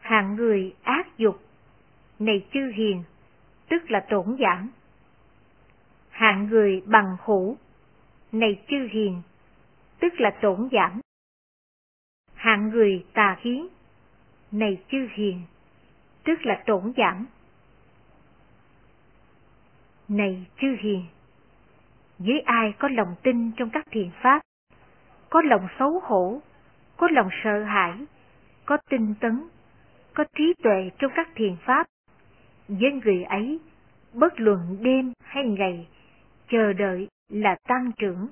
Hạng 0.00 0.36
người 0.36 0.74
ác 0.82 1.18
dục, 1.18 1.42
này 2.18 2.46
chư 2.52 2.70
hiền, 2.74 3.02
tức 3.68 3.90
là 3.90 4.06
tổn 4.10 4.36
giảm. 4.40 4.70
Hạng 6.10 6.48
người 6.48 6.82
bằng 6.86 7.16
hữu, 7.24 7.56
này 8.32 8.62
chư 8.68 8.88
hiền, 8.90 9.22
tức 10.00 10.20
là 10.20 10.30
tổn 10.42 10.68
giảm. 10.72 11.00
Hạng 12.34 12.68
người 12.68 13.04
tà 13.12 13.36
kiến, 13.42 13.68
này 14.52 14.82
chư 14.90 15.08
hiền, 15.12 15.42
tức 16.24 16.46
là 16.46 16.62
tổn 16.66 16.92
giảm. 16.96 17.26
Này 20.08 20.46
chư 20.60 20.76
hiền, 20.80 21.04
với 22.18 22.40
ai 22.40 22.74
có 22.78 22.88
lòng 22.88 23.14
tin 23.22 23.52
trong 23.52 23.70
các 23.70 23.86
thiền 23.90 24.10
pháp, 24.22 24.42
có 25.30 25.42
lòng 25.42 25.68
xấu 25.78 26.00
hổ, 26.04 26.40
có 26.96 27.08
lòng 27.10 27.28
sợ 27.44 27.64
hãi, 27.64 27.92
có 28.64 28.76
tinh 28.90 29.14
tấn, 29.20 29.48
có 30.14 30.24
trí 30.36 30.54
tuệ 30.62 30.90
trong 30.98 31.12
các 31.14 31.28
thiền 31.34 31.56
pháp, 31.66 31.86
với 32.68 32.92
người 32.92 33.24
ấy, 33.24 33.60
bất 34.12 34.40
luận 34.40 34.78
đêm 34.80 35.12
hay 35.22 35.44
ngày, 35.44 35.86
chờ 36.48 36.72
đợi 36.72 37.08
là 37.28 37.56
tăng 37.68 37.92
trưởng 37.98 38.28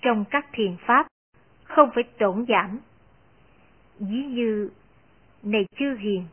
trong 0.00 0.24
các 0.30 0.46
thiền 0.52 0.76
pháp, 0.86 1.06
không 1.64 1.90
phải 1.94 2.04
tổn 2.18 2.44
giảm. 2.48 2.78
Ví 3.98 4.24
như, 4.24 4.70
này 5.42 5.66
chư 5.78 5.94
hiền, 5.94 6.24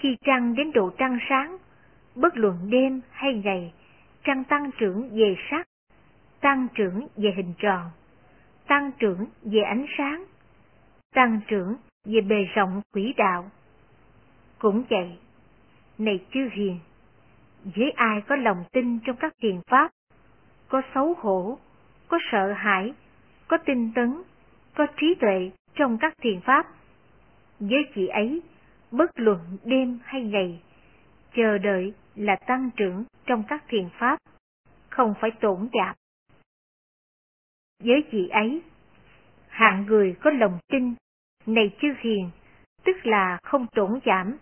khi 0.00 0.16
trăng 0.24 0.54
đến 0.54 0.72
độ 0.72 0.90
trăng 0.98 1.18
sáng, 1.28 1.56
bất 2.14 2.36
luận 2.36 2.70
đêm 2.70 3.00
hay 3.10 3.34
ngày, 3.44 3.72
trăng 4.24 4.44
tăng 4.44 4.70
trưởng 4.78 5.10
về 5.12 5.36
sắc, 5.50 5.66
tăng 6.40 6.66
trưởng 6.74 7.06
về 7.16 7.32
hình 7.36 7.54
tròn, 7.58 7.90
tăng 8.66 8.90
trưởng 8.98 9.26
về 9.42 9.60
ánh 9.60 9.86
sáng, 9.98 10.24
tăng 11.14 11.40
trưởng 11.48 11.76
về 12.04 12.20
bề 12.20 12.44
rộng 12.54 12.82
quỹ 12.92 13.14
đạo. 13.16 13.50
Cũng 14.58 14.84
vậy, 14.90 15.18
này 15.98 16.24
chư 16.32 16.48
hiền, 16.52 16.78
với 17.64 17.90
ai 17.90 18.20
có 18.20 18.36
lòng 18.36 18.64
tin 18.72 18.98
trong 18.98 19.16
các 19.16 19.32
thiền 19.42 19.60
pháp, 19.70 19.90
có 20.68 20.82
xấu 20.94 21.14
hổ, 21.18 21.58
có 22.08 22.18
sợ 22.32 22.52
hãi, 22.52 22.92
có 23.48 23.56
tinh 23.56 23.92
tấn, 23.94 24.22
có 24.74 24.86
trí 24.96 25.14
tuệ 25.20 25.50
trong 25.74 25.98
các 25.98 26.14
thiền 26.22 26.40
pháp, 26.40 26.66
với 27.60 27.84
chị 27.94 28.06
ấy, 28.06 28.42
bất 28.90 29.10
luận 29.14 29.38
đêm 29.64 29.98
hay 30.04 30.22
ngày, 30.22 30.60
chờ 31.36 31.58
đợi 31.58 31.92
là 32.16 32.36
tăng 32.36 32.70
trưởng 32.76 33.04
trong 33.30 33.44
các 33.48 33.64
thiền 33.68 33.88
pháp, 33.98 34.18
không 34.88 35.14
phải 35.20 35.30
tổn 35.30 35.68
giảm. 35.72 35.94
Với 37.84 38.04
chị 38.10 38.28
ấy, 38.28 38.62
hạng 39.48 39.86
người 39.86 40.16
có 40.20 40.30
lòng 40.30 40.58
tin, 40.68 40.94
này 41.46 41.76
chư 41.80 41.88
hiền, 42.00 42.30
tức 42.84 43.06
là 43.06 43.38
không 43.42 43.66
tổn 43.74 44.00
giảm. 44.06 44.36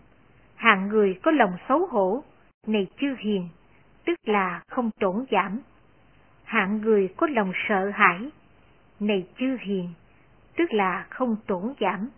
Hạng 0.55 0.87
người 0.87 1.19
có 1.23 1.31
lòng 1.31 1.57
xấu 1.67 1.85
hổ, 1.85 2.23
này 2.67 2.87
chư 2.99 3.15
hiền, 3.19 3.49
tức 4.05 4.15
là 4.23 4.63
không 4.67 4.91
tổn 4.99 5.25
giảm. 5.31 5.59
Hạng 6.43 6.81
người 6.81 7.13
có 7.17 7.27
lòng 7.27 7.51
sợ 7.67 7.89
hãi, 7.93 8.29
này 8.99 9.27
chư 9.37 9.57
hiền, 9.61 9.89
tức 10.57 10.73
là 10.73 11.07
không 11.09 11.35
tổn 11.47 11.73
giảm. 11.79 12.09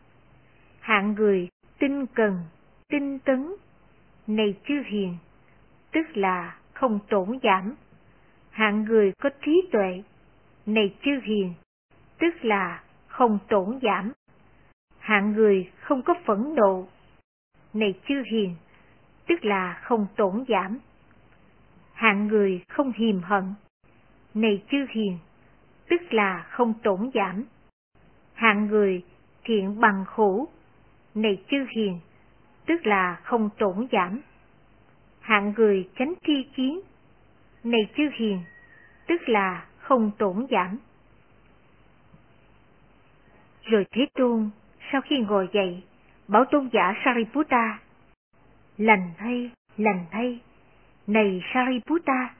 Hạng 0.79 1.13
người 1.13 1.49
tinh 1.79 2.05
cần, 2.05 2.39
tinh 2.87 3.19
tấn, 3.19 3.55
này 4.27 4.55
chư 4.67 4.83
hiền, 4.85 5.17
tức 5.91 6.17
là 6.17 6.60
không 6.81 6.99
tổn 7.09 7.39
giảm. 7.43 7.75
Hạng 8.49 8.83
người 8.83 9.11
có 9.21 9.29
trí 9.45 9.61
tuệ, 9.71 10.03
này 10.65 10.95
chư 11.03 11.11
hiền, 11.23 11.53
tức 12.19 12.45
là 12.45 12.83
không 13.07 13.39
tổn 13.47 13.79
giảm. 13.81 14.11
Hạng 14.99 15.31
người 15.31 15.71
không 15.81 16.01
có 16.01 16.13
phẫn 16.25 16.55
nộ, 16.55 16.87
này 17.73 17.93
chư 18.07 18.23
hiền, 18.31 18.55
tức 19.27 19.45
là 19.45 19.79
không 19.83 20.07
tổn 20.15 20.43
giảm. 20.47 20.77
Hạng 21.93 22.27
người 22.27 22.63
không 22.69 22.91
hiềm 22.95 23.21
hận, 23.21 23.53
này 24.33 24.63
chư 24.71 24.85
hiền, 24.89 25.17
tức 25.89 26.13
là 26.13 26.45
không 26.49 26.73
tổn 26.83 27.09
giảm. 27.13 27.43
Hạng 28.33 28.67
người 28.67 29.03
thiện 29.43 29.79
bằng 29.79 30.05
khổ, 30.05 30.47
này 31.15 31.43
chư 31.47 31.65
hiền, 31.75 31.99
tức 32.65 32.85
là 32.85 33.19
không 33.23 33.49
tổn 33.57 33.87
giảm. 33.91 34.21
Hạng 35.21 35.53
người 35.57 35.89
tránh 35.95 36.13
tri 36.27 36.43
kiến, 36.55 36.79
này 37.63 37.81
chư 37.97 38.03
hiền, 38.13 38.39
tức 39.07 39.29
là 39.29 39.65
không 39.77 40.11
tổn 40.17 40.47
giảm. 40.51 40.77
Rồi 43.63 43.85
Thế 43.91 44.05
Tôn, 44.13 44.49
sau 44.91 45.01
khi 45.01 45.19
ngồi 45.19 45.49
dậy, 45.53 45.83
bảo 46.27 46.45
tôn 46.45 46.69
giả 46.73 46.93
Sariputta, 47.05 47.79
lành 48.77 49.11
thay, 49.17 49.51
lành 49.77 50.05
thay, 50.11 50.39
này 51.07 51.41
Sariputta, 51.53 52.35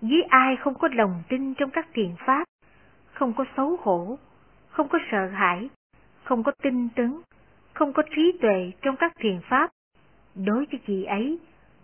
với 0.00 0.22
ai 0.22 0.56
không 0.56 0.74
có 0.74 0.88
lòng 0.92 1.22
tin 1.28 1.54
trong 1.54 1.70
các 1.70 1.88
thiền 1.94 2.10
pháp, 2.26 2.44
không 3.12 3.32
có 3.32 3.44
xấu 3.56 3.76
hổ, 3.82 4.18
không 4.68 4.88
có 4.88 4.98
sợ 5.10 5.28
hãi, 5.28 5.68
không 6.24 6.42
có 6.42 6.52
tinh 6.62 6.88
tấn, 6.96 7.20
không 7.72 7.92
có 7.92 8.02
trí 8.16 8.32
tuệ 8.40 8.72
trong 8.82 8.96
các 8.96 9.12
thiền 9.16 9.40
pháp, 9.48 9.70
đối 10.34 10.66
với 10.70 10.80
chị 10.86 11.04
ấy, 11.04 11.38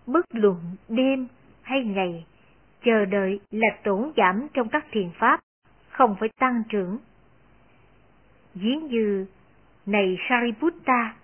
bất 0.07 0.25
luận 0.33 0.57
đêm 0.89 1.29
hay 1.63 1.85
ngày, 1.85 2.27
chờ 2.85 3.05
đợi 3.05 3.41
là 3.51 3.69
tổn 3.85 4.13
giảm 4.17 4.47
trong 4.53 4.69
các 4.69 4.87
thiền 4.91 5.11
pháp, 5.19 5.41
không 5.91 6.17
phải 6.21 6.29
tăng 6.41 6.63
trưởng. 6.69 6.99
Ví 8.55 8.77
như, 8.77 9.27
này 9.87 10.19
Sariputta, 10.29 11.15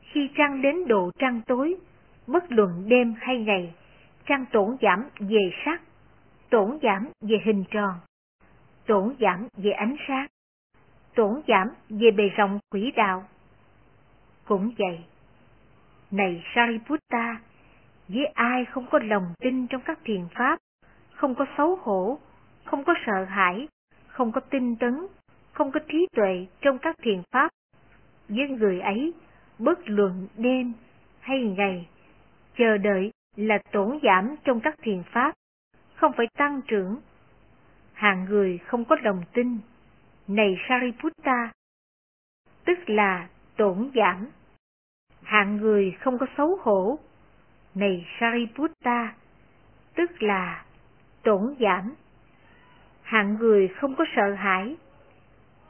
khi 0.00 0.30
trăng 0.34 0.62
đến 0.62 0.88
độ 0.88 1.10
trăng 1.18 1.40
tối, 1.46 1.76
bất 2.26 2.52
luận 2.52 2.84
đêm 2.88 3.14
hay 3.20 3.38
ngày, 3.38 3.74
trăng 4.26 4.44
tổn 4.52 4.76
giảm 4.82 5.08
về 5.18 5.50
sắc, 5.64 5.82
tổn 6.50 6.78
giảm 6.82 7.08
về 7.20 7.36
hình 7.44 7.64
tròn, 7.70 7.94
tổn 8.86 9.14
giảm 9.20 9.48
về 9.56 9.70
ánh 9.70 9.96
sáng, 10.08 10.26
tổn 11.14 11.40
giảm 11.48 11.68
về 11.88 12.10
bề 12.10 12.28
rộng 12.28 12.58
quỹ 12.70 12.92
đạo. 12.96 13.24
Cũng 14.44 14.72
vậy, 14.78 14.98
này 16.10 16.42
Sariputta, 16.54 17.40
với 18.12 18.26
ai 18.26 18.64
không 18.64 18.86
có 18.90 18.98
lòng 18.98 19.34
tin 19.40 19.66
trong 19.66 19.82
các 19.84 19.98
thiền 20.04 20.26
pháp, 20.34 20.58
không 21.14 21.34
có 21.34 21.46
xấu 21.56 21.76
hổ, 21.76 22.18
không 22.64 22.84
có 22.84 22.94
sợ 23.06 23.24
hãi, 23.24 23.68
không 24.06 24.32
có 24.32 24.40
tinh 24.40 24.76
tấn, 24.76 25.06
không 25.52 25.72
có 25.72 25.80
trí 25.88 26.06
tuệ 26.16 26.46
trong 26.60 26.78
các 26.78 26.96
thiền 27.02 27.22
pháp, 27.30 27.50
với 28.28 28.48
người 28.48 28.80
ấy, 28.80 29.12
bất 29.58 29.78
luận 29.86 30.28
đêm 30.36 30.72
hay 31.20 31.38
ngày, 31.38 31.88
chờ 32.58 32.78
đợi 32.78 33.12
là 33.36 33.58
tổn 33.72 33.98
giảm 34.02 34.36
trong 34.44 34.60
các 34.60 34.74
thiền 34.82 35.02
pháp, 35.12 35.34
không 35.94 36.12
phải 36.16 36.26
tăng 36.38 36.60
trưởng. 36.66 37.00
Hàng 37.92 38.24
người 38.24 38.58
không 38.58 38.84
có 38.84 38.96
lòng 39.02 39.22
tin, 39.32 39.58
này 40.28 40.56
Sariputta, 40.68 41.52
tức 42.64 42.78
là 42.86 43.28
tổn 43.56 43.90
giảm. 43.94 44.26
Hạng 45.22 45.56
người 45.56 45.96
không 46.00 46.18
có 46.18 46.26
xấu 46.36 46.58
hổ, 46.62 46.98
này 47.74 48.06
Sariputta, 48.20 49.14
tức 49.94 50.22
là 50.22 50.64
tổn 51.22 51.54
giảm. 51.60 51.94
Hạng 53.02 53.34
người 53.34 53.68
không 53.68 53.94
có 53.94 54.04
sợ 54.16 54.34
hãi, 54.34 54.76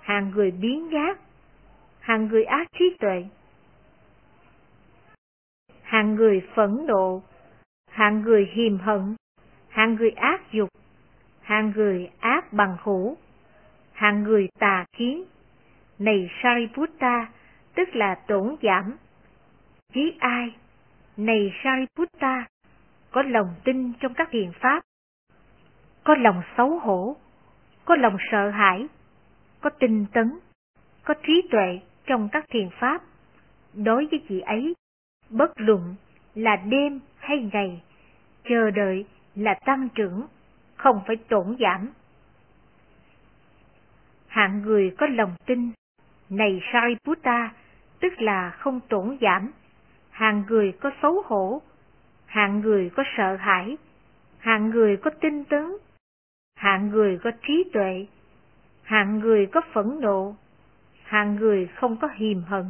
hạng 0.01 0.31
người 0.31 0.51
biến 0.51 0.91
giác, 0.93 1.19
hạng 2.01 2.29
người 2.29 2.45
ác 2.45 2.69
trí 2.79 2.97
tuệ, 3.01 3.25
hạng 5.83 6.15
người 6.15 6.43
phẫn 6.55 6.87
nộ, 6.87 7.23
hạng 7.91 8.23
người 8.23 8.51
hiềm 8.53 8.79
hận, 8.79 9.17
hạng 9.69 9.95
người 9.95 10.11
ác 10.11 10.53
dục, 10.53 10.69
hạng 11.43 11.73
người 11.77 12.11
ác 12.21 12.53
bằng 12.53 12.77
hữu, 12.83 13.17
hạng 13.93 14.23
người 14.23 14.49
tà 14.59 14.85
kiến. 14.97 15.25
Này 15.99 16.31
Sariputta, 16.43 17.27
tức 17.75 17.89
là 17.93 18.15
tổn 18.15 18.57
giảm. 18.63 18.97
Chí 19.93 20.17
ai? 20.19 20.55
Này 21.21 21.53
Sariputta, 21.65 22.47
có 23.11 23.23
lòng 23.23 23.55
tin 23.65 23.93
trong 24.01 24.15
các 24.15 24.29
thiền 24.31 24.53
pháp, 24.61 24.83
có 26.05 26.15
lòng 26.15 26.43
xấu 26.57 26.79
hổ, 26.79 27.17
có 27.85 27.97
lòng 27.97 28.17
sợ 28.31 28.51
hãi, 28.51 28.87
có 29.61 29.71
tinh 29.71 30.07
tấn, 30.13 30.39
có 31.05 31.15
trí 31.27 31.43
tuệ 31.51 31.81
trong 32.07 32.29
các 32.33 32.45
thiền 32.49 32.69
pháp. 32.71 33.03
Đối 33.75 34.07
với 34.07 34.23
chị 34.29 34.41
ấy, 34.41 34.75
bất 35.31 35.51
luận 35.57 35.95
là 36.35 36.57
đêm 36.57 37.01
hay 37.17 37.49
ngày, 37.53 37.83
chờ 38.45 38.71
đợi 38.71 39.05
là 39.35 39.55
tăng 39.55 39.89
trưởng, 39.95 40.27
không 40.77 41.01
phải 41.07 41.17
tổn 41.17 41.57
giảm. 41.61 41.89
Hạng 44.27 44.63
người 44.63 44.95
có 44.99 45.07
lòng 45.07 45.35
tin, 45.47 45.71
này 46.31 46.61
Sariputta, 46.73 47.55
tức 48.01 48.13
là 48.19 48.51
không 48.51 48.81
tổn 48.89 49.19
giảm 49.21 49.53
hàng 50.21 50.45
người 50.49 50.73
có 50.81 50.91
xấu 51.03 51.23
hổ, 51.27 51.63
hạng 52.27 52.61
người 52.61 52.91
có 52.97 53.03
sợ 53.17 53.37
hãi, 53.37 53.77
hạng 54.39 54.71
người 54.71 54.97
có 54.97 55.11
tinh 55.21 55.45
tấn, 55.45 55.77
hạng 56.57 56.91
người 56.91 57.19
có 57.23 57.31
trí 57.43 57.65
tuệ, 57.73 58.07
hạng 58.83 59.19
người 59.19 59.47
có 59.47 59.61
phẫn 59.73 59.99
nộ, 60.01 60.35
hạng 61.03 61.37
người 61.37 61.69
không 61.75 61.97
có 61.97 62.09
hiềm 62.15 62.43
hận, 62.43 62.65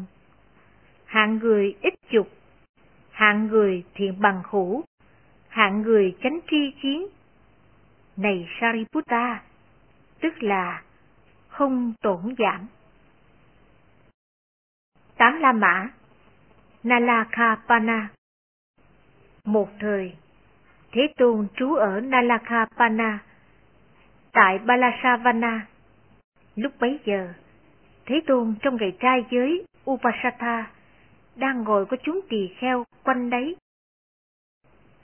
hạng 1.04 1.38
người 1.38 1.76
ít 1.82 1.94
dục, 2.10 2.28
hạng 3.10 3.46
người 3.46 3.84
thiện 3.94 4.20
bằng 4.20 4.42
hữu, 4.50 4.84
hạng 5.48 5.82
người 5.82 6.16
tránh 6.22 6.38
tri 6.50 6.72
chiến. 6.82 7.06
Này 8.16 8.48
Sariputta, 8.60 9.42
tức 10.20 10.42
là 10.42 10.82
không 11.48 11.94
tổn 12.02 12.34
giảm. 12.38 12.66
Tám 15.16 15.40
La 15.40 15.52
Mã 15.52 15.90
Nalakapana 16.82 18.08
Một 19.44 19.68
thời, 19.80 20.12
Thế 20.92 21.02
Tôn 21.16 21.46
trú 21.56 21.74
ở 21.74 22.00
Nalakapana, 22.00 23.18
tại 24.32 24.58
Balasavana. 24.58 25.66
Lúc 26.56 26.72
bấy 26.80 27.00
giờ, 27.04 27.32
Thế 28.06 28.20
Tôn 28.26 28.54
trong 28.62 28.76
ngày 28.76 28.96
trai 29.00 29.24
giới 29.30 29.64
Upasatha 29.90 30.70
đang 31.36 31.62
ngồi 31.62 31.86
có 31.86 31.96
chúng 32.02 32.20
tỳ 32.28 32.48
kheo 32.58 32.84
quanh 33.04 33.30
đấy. 33.30 33.56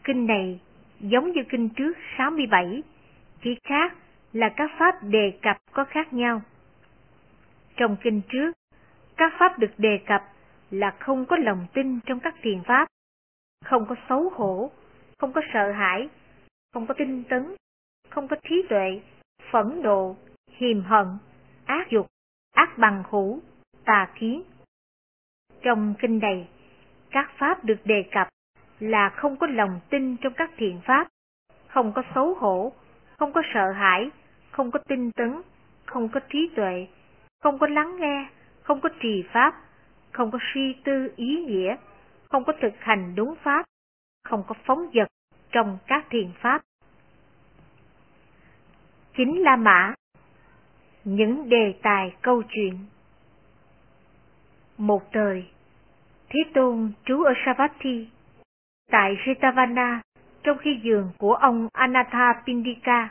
Kinh 0.04 0.26
này 0.26 0.60
giống 1.00 1.32
như 1.32 1.42
kinh 1.48 1.68
trước 1.68 1.92
67, 2.18 2.82
chỉ 3.42 3.58
khác 3.64 3.94
là 4.32 4.48
các 4.56 4.70
pháp 4.78 4.94
đề 5.02 5.38
cập 5.42 5.56
có 5.72 5.84
khác 5.84 6.12
nhau. 6.12 6.42
Trong 7.76 7.96
kinh 8.02 8.20
trước, 8.28 8.52
các 9.16 9.32
pháp 9.38 9.58
được 9.58 9.72
đề 9.78 9.98
cập 10.06 10.22
là 10.70 10.90
không 10.98 11.26
có 11.26 11.36
lòng 11.36 11.66
tin 11.74 12.00
trong 12.06 12.20
các 12.20 12.34
thiền 12.42 12.62
pháp, 12.62 12.88
không 13.64 13.86
có 13.88 13.94
xấu 14.08 14.30
hổ, 14.34 14.70
không 15.18 15.32
có 15.32 15.40
sợ 15.52 15.72
hãi, 15.72 16.08
không 16.72 16.86
có 16.86 16.94
tinh 16.98 17.22
tấn, 17.28 17.54
không 18.10 18.28
có 18.28 18.36
trí 18.48 18.62
tuệ, 18.68 19.00
phẫn 19.50 19.80
nộ, 19.82 20.16
hiềm 20.50 20.82
hận, 20.82 21.06
ác 21.64 21.90
dục, 21.90 22.06
ác 22.54 22.78
bằng 22.78 23.02
hữu, 23.10 23.40
tà 23.84 24.08
kiến. 24.18 24.42
Trong 25.62 25.94
kinh 25.98 26.18
này, 26.18 26.48
các 27.10 27.30
pháp 27.38 27.64
được 27.64 27.78
đề 27.84 28.04
cập 28.12 28.28
là 28.80 29.08
không 29.08 29.36
có 29.36 29.46
lòng 29.46 29.80
tin 29.90 30.16
trong 30.16 30.32
các 30.36 30.50
thiện 30.56 30.80
pháp, 30.84 31.08
không 31.68 31.92
có 31.92 32.02
xấu 32.14 32.34
hổ, 32.34 32.72
không 33.18 33.32
có 33.32 33.42
sợ 33.54 33.72
hãi, 33.72 34.10
không 34.50 34.70
có 34.70 34.78
tinh 34.88 35.12
tấn, 35.12 35.42
không 35.86 36.08
có 36.08 36.20
trí 36.28 36.50
tuệ, 36.56 36.86
không 37.42 37.58
có 37.58 37.66
lắng 37.66 37.96
nghe, 37.96 38.28
không 38.62 38.80
có 38.80 38.88
trì 39.00 39.24
pháp, 39.32 39.54
không 40.16 40.30
có 40.30 40.38
suy 40.54 40.76
tư 40.84 41.12
ý 41.16 41.44
nghĩa, 41.44 41.76
không 42.28 42.44
có 42.44 42.52
thực 42.60 42.72
hành 42.78 43.14
đúng 43.14 43.34
pháp, 43.42 43.66
không 44.24 44.44
có 44.48 44.54
phóng 44.64 44.90
dật 44.94 45.08
trong 45.52 45.78
các 45.86 46.06
thiền 46.10 46.30
pháp. 46.40 46.62
Chính 49.16 49.42
là 49.42 49.56
Mã 49.56 49.94
Những 51.04 51.48
đề 51.48 51.74
tài 51.82 52.14
câu 52.22 52.42
chuyện 52.48 52.78
Một 54.78 55.12
thời, 55.12 55.46
Thế 56.28 56.40
Tôn 56.54 56.92
trú 57.04 57.22
ở 57.22 57.32
Savatthi, 57.46 58.08
tại 58.90 59.16
Jetavana, 59.24 60.00
trong 60.42 60.58
khi 60.58 60.80
giường 60.82 61.10
của 61.18 61.34
ông 61.34 61.68
Anatha 61.72 62.42
Pindika. 62.46 63.10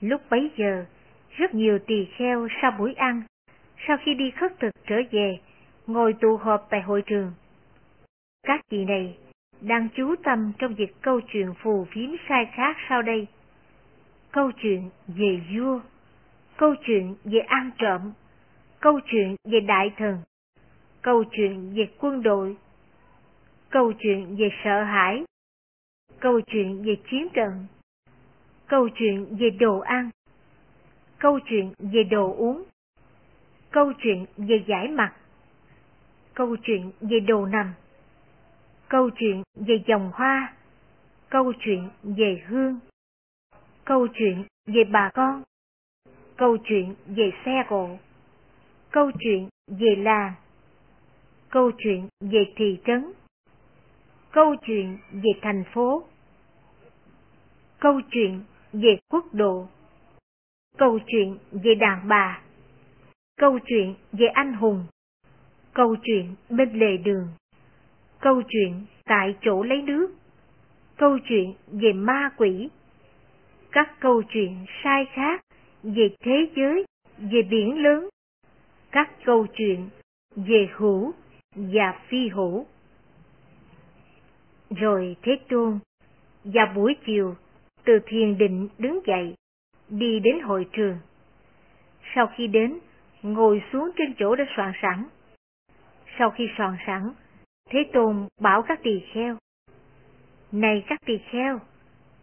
Lúc 0.00 0.22
bấy 0.30 0.50
giờ, 0.56 0.84
rất 1.30 1.54
nhiều 1.54 1.78
tỳ 1.86 2.08
kheo 2.16 2.48
sau 2.62 2.70
buổi 2.70 2.94
ăn, 2.94 3.22
sau 3.88 3.96
khi 4.04 4.14
đi 4.14 4.30
khất 4.30 4.60
thực 4.60 4.70
trở 4.86 4.96
về, 5.10 5.38
ngồi 5.86 6.14
tụ 6.20 6.36
họp 6.36 6.66
tại 6.70 6.82
hội 6.82 7.02
trường. 7.06 7.32
Các 8.42 8.60
chị 8.70 8.84
này 8.84 9.18
đang 9.60 9.88
chú 9.96 10.14
tâm 10.24 10.52
trong 10.58 10.74
việc 10.74 11.00
câu 11.00 11.20
chuyện 11.32 11.54
phù 11.62 11.86
phiếm 11.90 12.10
sai 12.28 12.46
khác 12.52 12.76
sau 12.88 13.02
đây. 13.02 13.26
Câu 14.32 14.50
chuyện 14.52 14.90
về 15.06 15.40
vua, 15.54 15.80
câu 16.56 16.74
chuyện 16.86 17.14
về 17.24 17.38
ăn 17.38 17.70
trộm, 17.78 18.12
câu 18.80 19.00
chuyện 19.06 19.36
về 19.44 19.60
đại 19.60 19.92
thần, 19.96 20.18
câu 21.02 21.24
chuyện 21.30 21.74
về 21.74 21.88
quân 21.98 22.22
đội, 22.22 22.56
câu 23.70 23.92
chuyện 23.98 24.36
về 24.36 24.48
sợ 24.64 24.82
hãi, 24.82 25.24
câu 26.20 26.40
chuyện 26.40 26.82
về 26.82 26.96
chiến 27.10 27.28
trận, 27.34 27.66
câu 28.66 28.88
chuyện 28.94 29.36
về 29.36 29.50
đồ 29.50 29.78
ăn, 29.78 30.10
câu 31.18 31.38
chuyện 31.46 31.72
về 31.78 32.02
đồ 32.02 32.34
uống, 32.36 32.64
câu 33.70 33.92
chuyện 33.98 34.24
về 34.36 34.64
giải 34.66 34.88
mặt, 34.88 35.12
câu 36.36 36.56
chuyện 36.62 36.90
về 37.00 37.20
đồ 37.20 37.46
nằm, 37.46 37.74
câu 38.88 39.10
chuyện 39.16 39.42
về 39.54 39.82
dòng 39.86 40.10
hoa, 40.14 40.54
câu 41.28 41.52
chuyện 41.58 41.88
về 42.02 42.42
hương, 42.46 42.78
câu 43.84 44.06
chuyện 44.14 44.44
về 44.66 44.84
bà 44.92 45.10
con, 45.14 45.42
câu 46.36 46.56
chuyện 46.64 46.94
về 47.06 47.30
xe 47.44 47.64
cộ, 47.68 47.98
câu 48.90 49.10
chuyện 49.20 49.48
về 49.66 49.96
làng, 49.98 50.32
câu 51.50 51.70
chuyện 51.78 52.08
về 52.20 52.52
thị 52.56 52.78
trấn, 52.86 53.12
câu 54.32 54.54
chuyện 54.66 54.98
về 55.12 55.30
thành 55.42 55.64
phố, 55.74 56.04
câu 57.80 58.00
chuyện 58.10 58.40
về 58.72 58.98
quốc 59.10 59.24
độ, 59.34 59.68
câu 60.78 60.98
chuyện 61.06 61.38
về 61.52 61.74
đàn 61.74 62.08
bà, 62.08 62.42
câu 63.36 63.58
chuyện 63.66 63.94
về 64.12 64.26
anh 64.26 64.52
hùng, 64.52 64.86
câu 65.76 65.96
chuyện 66.02 66.34
bên 66.50 66.72
lề 66.72 66.96
đường, 66.96 67.28
câu 68.20 68.42
chuyện 68.48 68.84
tại 69.04 69.36
chỗ 69.40 69.62
lấy 69.62 69.82
nước, 69.82 70.14
câu 70.96 71.18
chuyện 71.28 71.54
về 71.66 71.92
ma 71.92 72.30
quỷ, 72.36 72.68
các 73.72 74.00
câu 74.00 74.22
chuyện 74.28 74.66
sai 74.84 75.04
khác 75.12 75.40
về 75.82 76.08
thế 76.20 76.48
giới, 76.56 76.84
về 77.18 77.42
biển 77.42 77.82
lớn, 77.82 78.08
các 78.90 79.10
câu 79.24 79.46
chuyện 79.56 79.88
về 80.36 80.68
hữu 80.76 81.12
và 81.54 82.00
phi 82.08 82.28
hữu. 82.28 82.66
Rồi 84.70 85.16
Thế 85.22 85.38
Tôn, 85.48 85.78
vào 86.44 86.66
buổi 86.74 86.96
chiều, 87.06 87.34
từ 87.84 87.98
thiền 88.06 88.38
định 88.38 88.68
đứng 88.78 89.00
dậy, 89.06 89.34
đi 89.88 90.20
đến 90.20 90.40
hội 90.40 90.66
trường. 90.72 90.98
Sau 92.14 92.26
khi 92.36 92.46
đến, 92.46 92.78
ngồi 93.22 93.62
xuống 93.72 93.90
trên 93.96 94.14
chỗ 94.18 94.36
đã 94.36 94.44
soạn 94.56 94.72
sẵn. 94.82 95.04
Sau 96.18 96.30
khi 96.30 96.48
soạn 96.58 96.76
sẵn, 96.86 97.10
Thế 97.70 97.90
Tôn 97.92 98.28
bảo 98.40 98.62
các 98.62 98.80
tỳ 98.82 99.02
kheo. 99.12 99.36
Này 100.52 100.84
các 100.86 101.00
tỳ 101.06 101.18
kheo, 101.18 101.60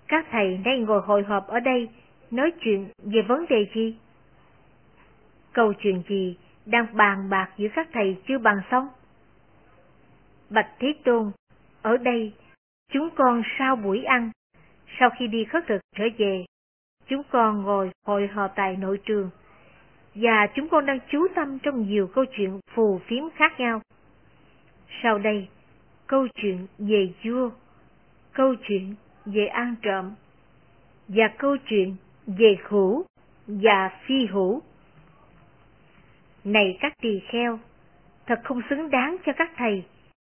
các 0.07 0.25
thầy 0.31 0.59
nay 0.65 0.79
ngồi 0.79 1.01
hội 1.01 1.23
họp 1.23 1.47
ở 1.47 1.59
đây, 1.59 1.89
nói 2.31 2.51
chuyện 2.59 2.87
về 2.97 3.21
vấn 3.21 3.45
đề 3.49 3.67
gì? 3.75 3.97
Câu 5.53 5.73
chuyện 5.73 6.03
gì 6.09 6.37
đang 6.65 6.97
bàn 6.97 7.29
bạc 7.29 7.49
giữa 7.57 7.67
các 7.75 7.87
thầy 7.93 8.17
chưa 8.27 8.37
bàn 8.37 8.57
xong? 8.71 8.87
Bạch 10.49 10.69
Thế 10.79 10.93
Tôn, 11.03 11.31
ở 11.81 11.97
đây, 11.97 12.33
chúng 12.91 13.09
con 13.15 13.43
sau 13.59 13.75
buổi 13.75 14.03
ăn, 14.03 14.31
sau 14.99 15.09
khi 15.19 15.27
đi 15.27 15.43
khất 15.43 15.63
thực 15.67 15.81
trở 15.95 16.03
về, 16.17 16.45
chúng 17.07 17.23
con 17.31 17.61
ngồi 17.63 17.91
hội 18.05 18.27
họp 18.27 18.51
tại 18.55 18.75
nội 18.75 18.99
trường, 19.05 19.29
và 20.15 20.47
chúng 20.55 20.69
con 20.69 20.85
đang 20.85 20.99
chú 21.11 21.27
tâm 21.35 21.59
trong 21.59 21.89
nhiều 21.89 22.07
câu 22.07 22.25
chuyện 22.37 22.59
phù 22.73 22.99
phiếm 23.07 23.23
khác 23.35 23.59
nhau. 23.59 23.81
Sau 25.03 25.19
đây, 25.19 25.47
câu 26.07 26.27
chuyện 26.35 26.67
về 26.77 27.09
vua, 27.23 27.49
câu 28.33 28.55
chuyện 28.67 28.95
về 29.25 29.45
ăn 29.45 29.75
trộm, 29.81 30.11
và 31.07 31.27
câu 31.37 31.57
chuyện 31.65 31.95
về 32.27 32.57
hữu 32.63 33.05
và 33.47 33.89
phi 34.05 34.25
hữu. 34.25 34.61
Này 36.43 36.77
các 36.79 36.93
tỳ 37.01 37.19
kheo, 37.19 37.59
thật 38.25 38.39
không 38.43 38.61
xứng 38.69 38.89
đáng 38.89 39.17
cho 39.25 39.31
các 39.37 39.51
thầy 39.57 39.83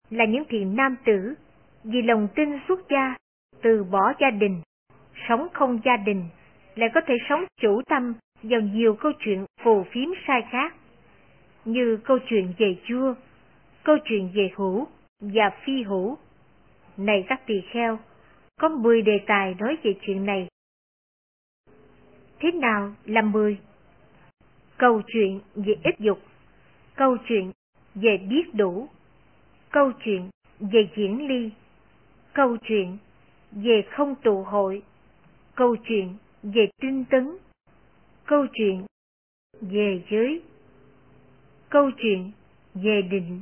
là 0.10 0.26
những 0.26 0.44
thiện 0.50 0.76
nam 0.76 0.96
tử 1.06 1.34
vì 1.84 2.02
lòng 2.02 2.28
tin 2.36 2.50
xuất 2.68 2.80
gia, 2.90 3.16
từ 3.62 3.84
bỏ 3.84 4.14
gia 4.20 4.30
đình, 4.30 4.62
sống 5.30 5.48
không 5.54 5.80
gia 5.86 5.98
đình, 5.98 6.24
lại 6.76 6.90
có 6.94 7.02
thể 7.08 7.16
sống 7.30 7.46
chủ 7.62 7.82
tâm 7.90 8.14
vào 8.44 8.62
nhiều 8.62 8.96
câu 8.96 9.12
chuyện 9.20 9.46
phù 9.64 9.84
phiếm 9.92 10.10
sai 10.28 10.42
khác, 10.52 10.76
như 11.66 11.98
câu 12.04 12.20
chuyện 12.30 12.54
về 12.58 12.76
chua 12.88 13.14
câu 13.88 13.98
chuyện 14.06 14.30
về 14.34 14.50
hữu 14.56 14.88
và 15.20 15.50
phi 15.66 15.84
hữu. 15.84 16.18
Này 16.98 17.26
các 17.28 17.42
tỳ 17.46 17.62
kheo, 17.72 18.00
có 18.60 18.70
10 18.70 19.02
đề 19.02 19.20
tài 19.28 19.56
nói 19.60 19.78
về 19.84 19.94
chuyện 20.02 20.26
này. 20.26 20.48
Thế 22.40 22.52
nào 22.52 22.94
là 23.06 23.22
10? 23.22 23.58
Câu 24.78 25.02
chuyện 25.08 25.40
về 25.56 25.74
ích 25.84 26.00
dục, 26.00 26.20
câu 26.96 27.18
chuyện 27.28 27.52
về 27.96 28.18
biết 28.18 28.54
đủ, 28.54 28.88
câu 29.72 29.92
chuyện 30.00 30.30
về 30.60 30.90
diễn 30.96 31.28
ly, 31.28 31.52
câu 32.34 32.58
chuyện 32.58 32.98
về 33.52 33.82
không 33.92 34.16
tụ 34.24 34.44
hội, 34.44 34.82
câu 35.56 35.76
chuyện 35.76 36.16
về 36.44 36.70
tinh 36.82 37.06
tấn, 37.10 37.38
câu 38.28 38.48
chuyện 38.54 38.86
về 39.62 40.04
giới, 40.10 40.42
câu 41.70 41.92
chuyện 41.98 42.32
về 42.74 43.02
định, 43.02 43.42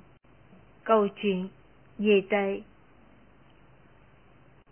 câu 0.83 1.07
chuyện 1.15 1.49
về 1.97 2.21
tệ, 2.29 2.61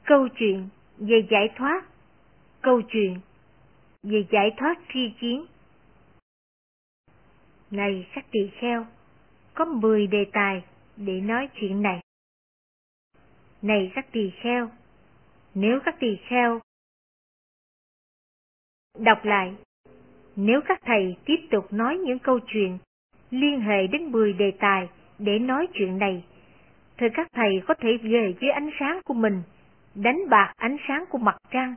câu 0.06 0.28
chuyện 0.36 0.70
về 0.98 1.28
giải 1.32 1.50
thoát, 1.56 1.86
câu 2.62 2.82
chuyện 2.88 3.20
về 4.04 4.26
giải 4.32 4.52
thoát 4.58 4.76
tri 4.94 5.14
chiến. 5.22 5.46
Này 7.72 8.08
các 8.14 8.26
tỳ 8.32 8.40
kheo, 8.60 8.86
có 9.54 9.66
10 9.66 10.08
đề 10.08 10.26
tài 10.34 10.64
để 10.98 11.22
nói 11.22 11.50
chuyện 11.56 11.82
này. 11.82 12.00
Này 13.62 13.92
các 13.96 14.06
tỳ 14.12 14.32
kheo, 14.44 14.70
nếu 15.54 15.80
các 15.86 15.96
tỳ 16.00 16.18
kheo 16.30 16.60
đọc 19.00 19.20
lại, 19.24 19.56
nếu 20.36 20.62
các 20.68 20.80
thầy 20.86 21.16
tiếp 21.26 21.48
tục 21.52 21.74
nói 21.74 21.98
những 21.98 22.20
câu 22.20 22.40
chuyện 22.48 22.78
liên 23.32 23.62
hệ 23.62 23.88
đến 23.88 24.12
10 24.12 24.34
đề 24.34 24.52
tài 24.60 24.90
để 25.20 25.40
nói 25.40 25.68
chuyện 25.74 25.98
này, 25.98 26.24
thì 26.98 27.08
các 27.14 27.28
thầy 27.34 27.62
có 27.68 27.74
thể 27.74 27.98
về 28.04 28.34
với 28.42 28.50
ánh 28.50 28.70
sáng 28.80 29.02
của 29.06 29.14
mình, 29.14 29.42
đánh 29.96 30.30
bạc 30.30 30.54
ánh 30.58 30.78
sáng 30.88 31.06
của 31.10 31.18
mặt 31.18 31.38
trăng, 31.52 31.76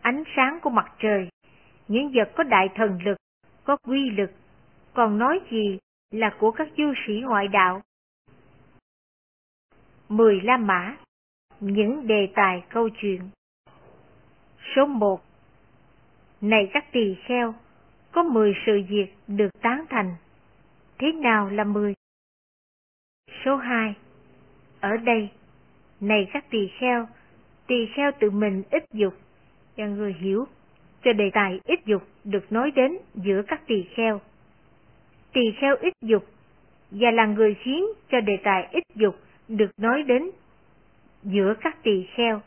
ánh 0.00 0.22
sáng 0.36 0.58
của 0.62 0.70
mặt 0.70 0.94
trời, 0.98 1.28
những 1.88 2.12
vật 2.14 2.32
có 2.36 2.44
đại 2.44 2.68
thần 2.74 2.98
lực, 3.04 3.16
có 3.64 3.76
quy 3.76 4.10
lực, 4.10 4.30
còn 4.94 5.18
nói 5.18 5.40
gì 5.50 5.78
là 6.10 6.36
của 6.38 6.50
các 6.50 6.68
du 6.76 6.92
sĩ 7.06 7.12
ngoại 7.24 7.48
đạo. 7.48 7.82
Mười 10.08 10.40
La 10.40 10.56
Mã 10.56 10.96
Những 11.60 12.06
đề 12.06 12.28
tài 12.34 12.62
câu 12.68 12.88
chuyện. 13.00 13.20
Số 14.76 14.86
một. 14.86 15.31
Này 16.42 16.70
các 16.72 16.92
tỳ 16.92 17.16
kheo, 17.24 17.54
có 18.12 18.22
mười 18.22 18.54
sự 18.66 18.82
việc 18.88 19.06
được 19.28 19.48
tán 19.60 19.84
thành. 19.90 20.14
Thế 20.98 21.12
nào 21.12 21.48
là 21.50 21.64
mười? 21.64 21.94
Số 23.44 23.56
hai 23.56 23.94
Ở 24.80 24.96
đây, 24.96 25.28
này 26.00 26.28
các 26.32 26.44
tỳ 26.50 26.68
kheo, 26.80 27.08
tỳ 27.66 27.86
kheo 27.94 28.10
tự 28.20 28.30
mình 28.30 28.62
ít 28.70 28.84
dục, 28.92 29.14
cho 29.76 29.86
người 29.86 30.16
hiểu 30.20 30.44
cho 31.04 31.12
đề 31.12 31.30
tài 31.34 31.60
ít 31.64 31.80
dục 31.86 32.02
được 32.24 32.52
nói 32.52 32.70
đến 32.70 32.98
giữa 33.14 33.42
các 33.48 33.60
tỳ 33.66 33.84
kheo. 33.94 34.20
Tỳ 35.32 35.52
kheo 35.60 35.76
ít 35.76 35.92
dục 36.02 36.26
và 36.90 37.10
là 37.10 37.26
người 37.26 37.54
khiến 37.54 37.84
cho 38.10 38.20
đề 38.20 38.36
tài 38.44 38.68
ích 38.72 38.84
dục 38.94 39.16
được 39.48 39.70
nói 39.76 40.02
đến 40.02 40.30
giữa 41.22 41.54
các 41.60 41.82
tỳ 41.82 42.06
kheo 42.14 42.40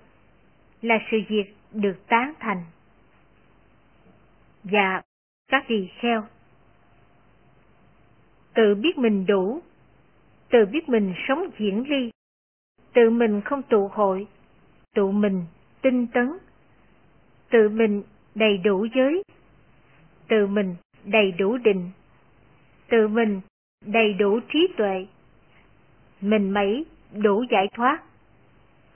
là 0.82 1.00
sự 1.12 1.18
việc 1.28 1.56
được 1.72 2.08
tán 2.08 2.34
thành. 2.40 2.64
Và 4.72 5.02
các 5.48 5.66
tỳ 5.68 5.88
kheo. 6.00 6.24
Tự 8.54 8.76
biết 8.76 8.98
mình 8.98 9.26
đủ, 9.26 9.62
tự 10.50 10.66
biết 10.66 10.90
mình 10.90 11.14
sống 11.28 11.50
diễn 11.60 11.90
ly, 11.90 12.12
tự 12.94 13.10
mình 13.10 13.42
không 13.42 13.62
tụ 13.64 13.88
hội, 13.88 14.28
tụ 14.96 15.12
mình 15.12 15.46
tinh 15.82 16.08
tấn, 16.08 16.38
tự 17.50 17.70
mình 17.70 18.04
đầy 18.36 18.58
đủ 18.58 18.88
giới, 18.96 19.24
tự 20.28 20.48
mình 20.48 20.76
đầy 21.04 21.32
đủ 21.32 21.58
định, 21.58 21.92
tự 22.90 23.08
mình 23.08 23.42
đầy 23.86 24.14
đủ 24.14 24.40
trí 24.54 24.68
tuệ, 24.78 25.08
mình 26.22 26.52
mấy 26.52 26.86
đủ 27.12 27.44
giải 27.52 27.68
thoát, 27.74 28.04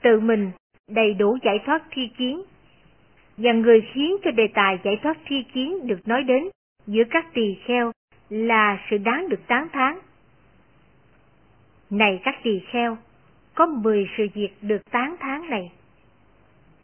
tự 0.02 0.20
mình 0.20 0.50
đầy 0.88 1.14
đủ 1.14 1.38
giải 1.42 1.58
thoát 1.66 1.82
thi 1.90 2.02
kiến, 2.16 2.42
và 3.42 3.52
người 3.52 3.80
khiến 3.92 4.16
cho 4.24 4.30
đề 4.30 4.48
tài 4.54 4.78
giải 4.84 4.96
thoát 5.02 5.18
thi 5.26 5.44
kiến 5.52 5.86
được 5.86 6.08
nói 6.08 6.22
đến 6.22 6.48
giữa 6.86 7.02
các 7.10 7.26
tỳ 7.34 7.56
kheo 7.66 7.92
là 8.28 8.78
sự 8.90 8.98
đáng 8.98 9.28
được 9.28 9.46
tán 9.46 9.68
thán. 9.72 9.98
Này 11.90 12.20
các 12.24 12.34
tỳ 12.42 12.60
kheo, 12.72 12.98
có 13.54 13.66
10 13.66 14.08
sự 14.16 14.26
việc 14.34 14.50
được 14.62 14.90
tán 14.90 15.16
thán 15.20 15.50
này. 15.50 15.70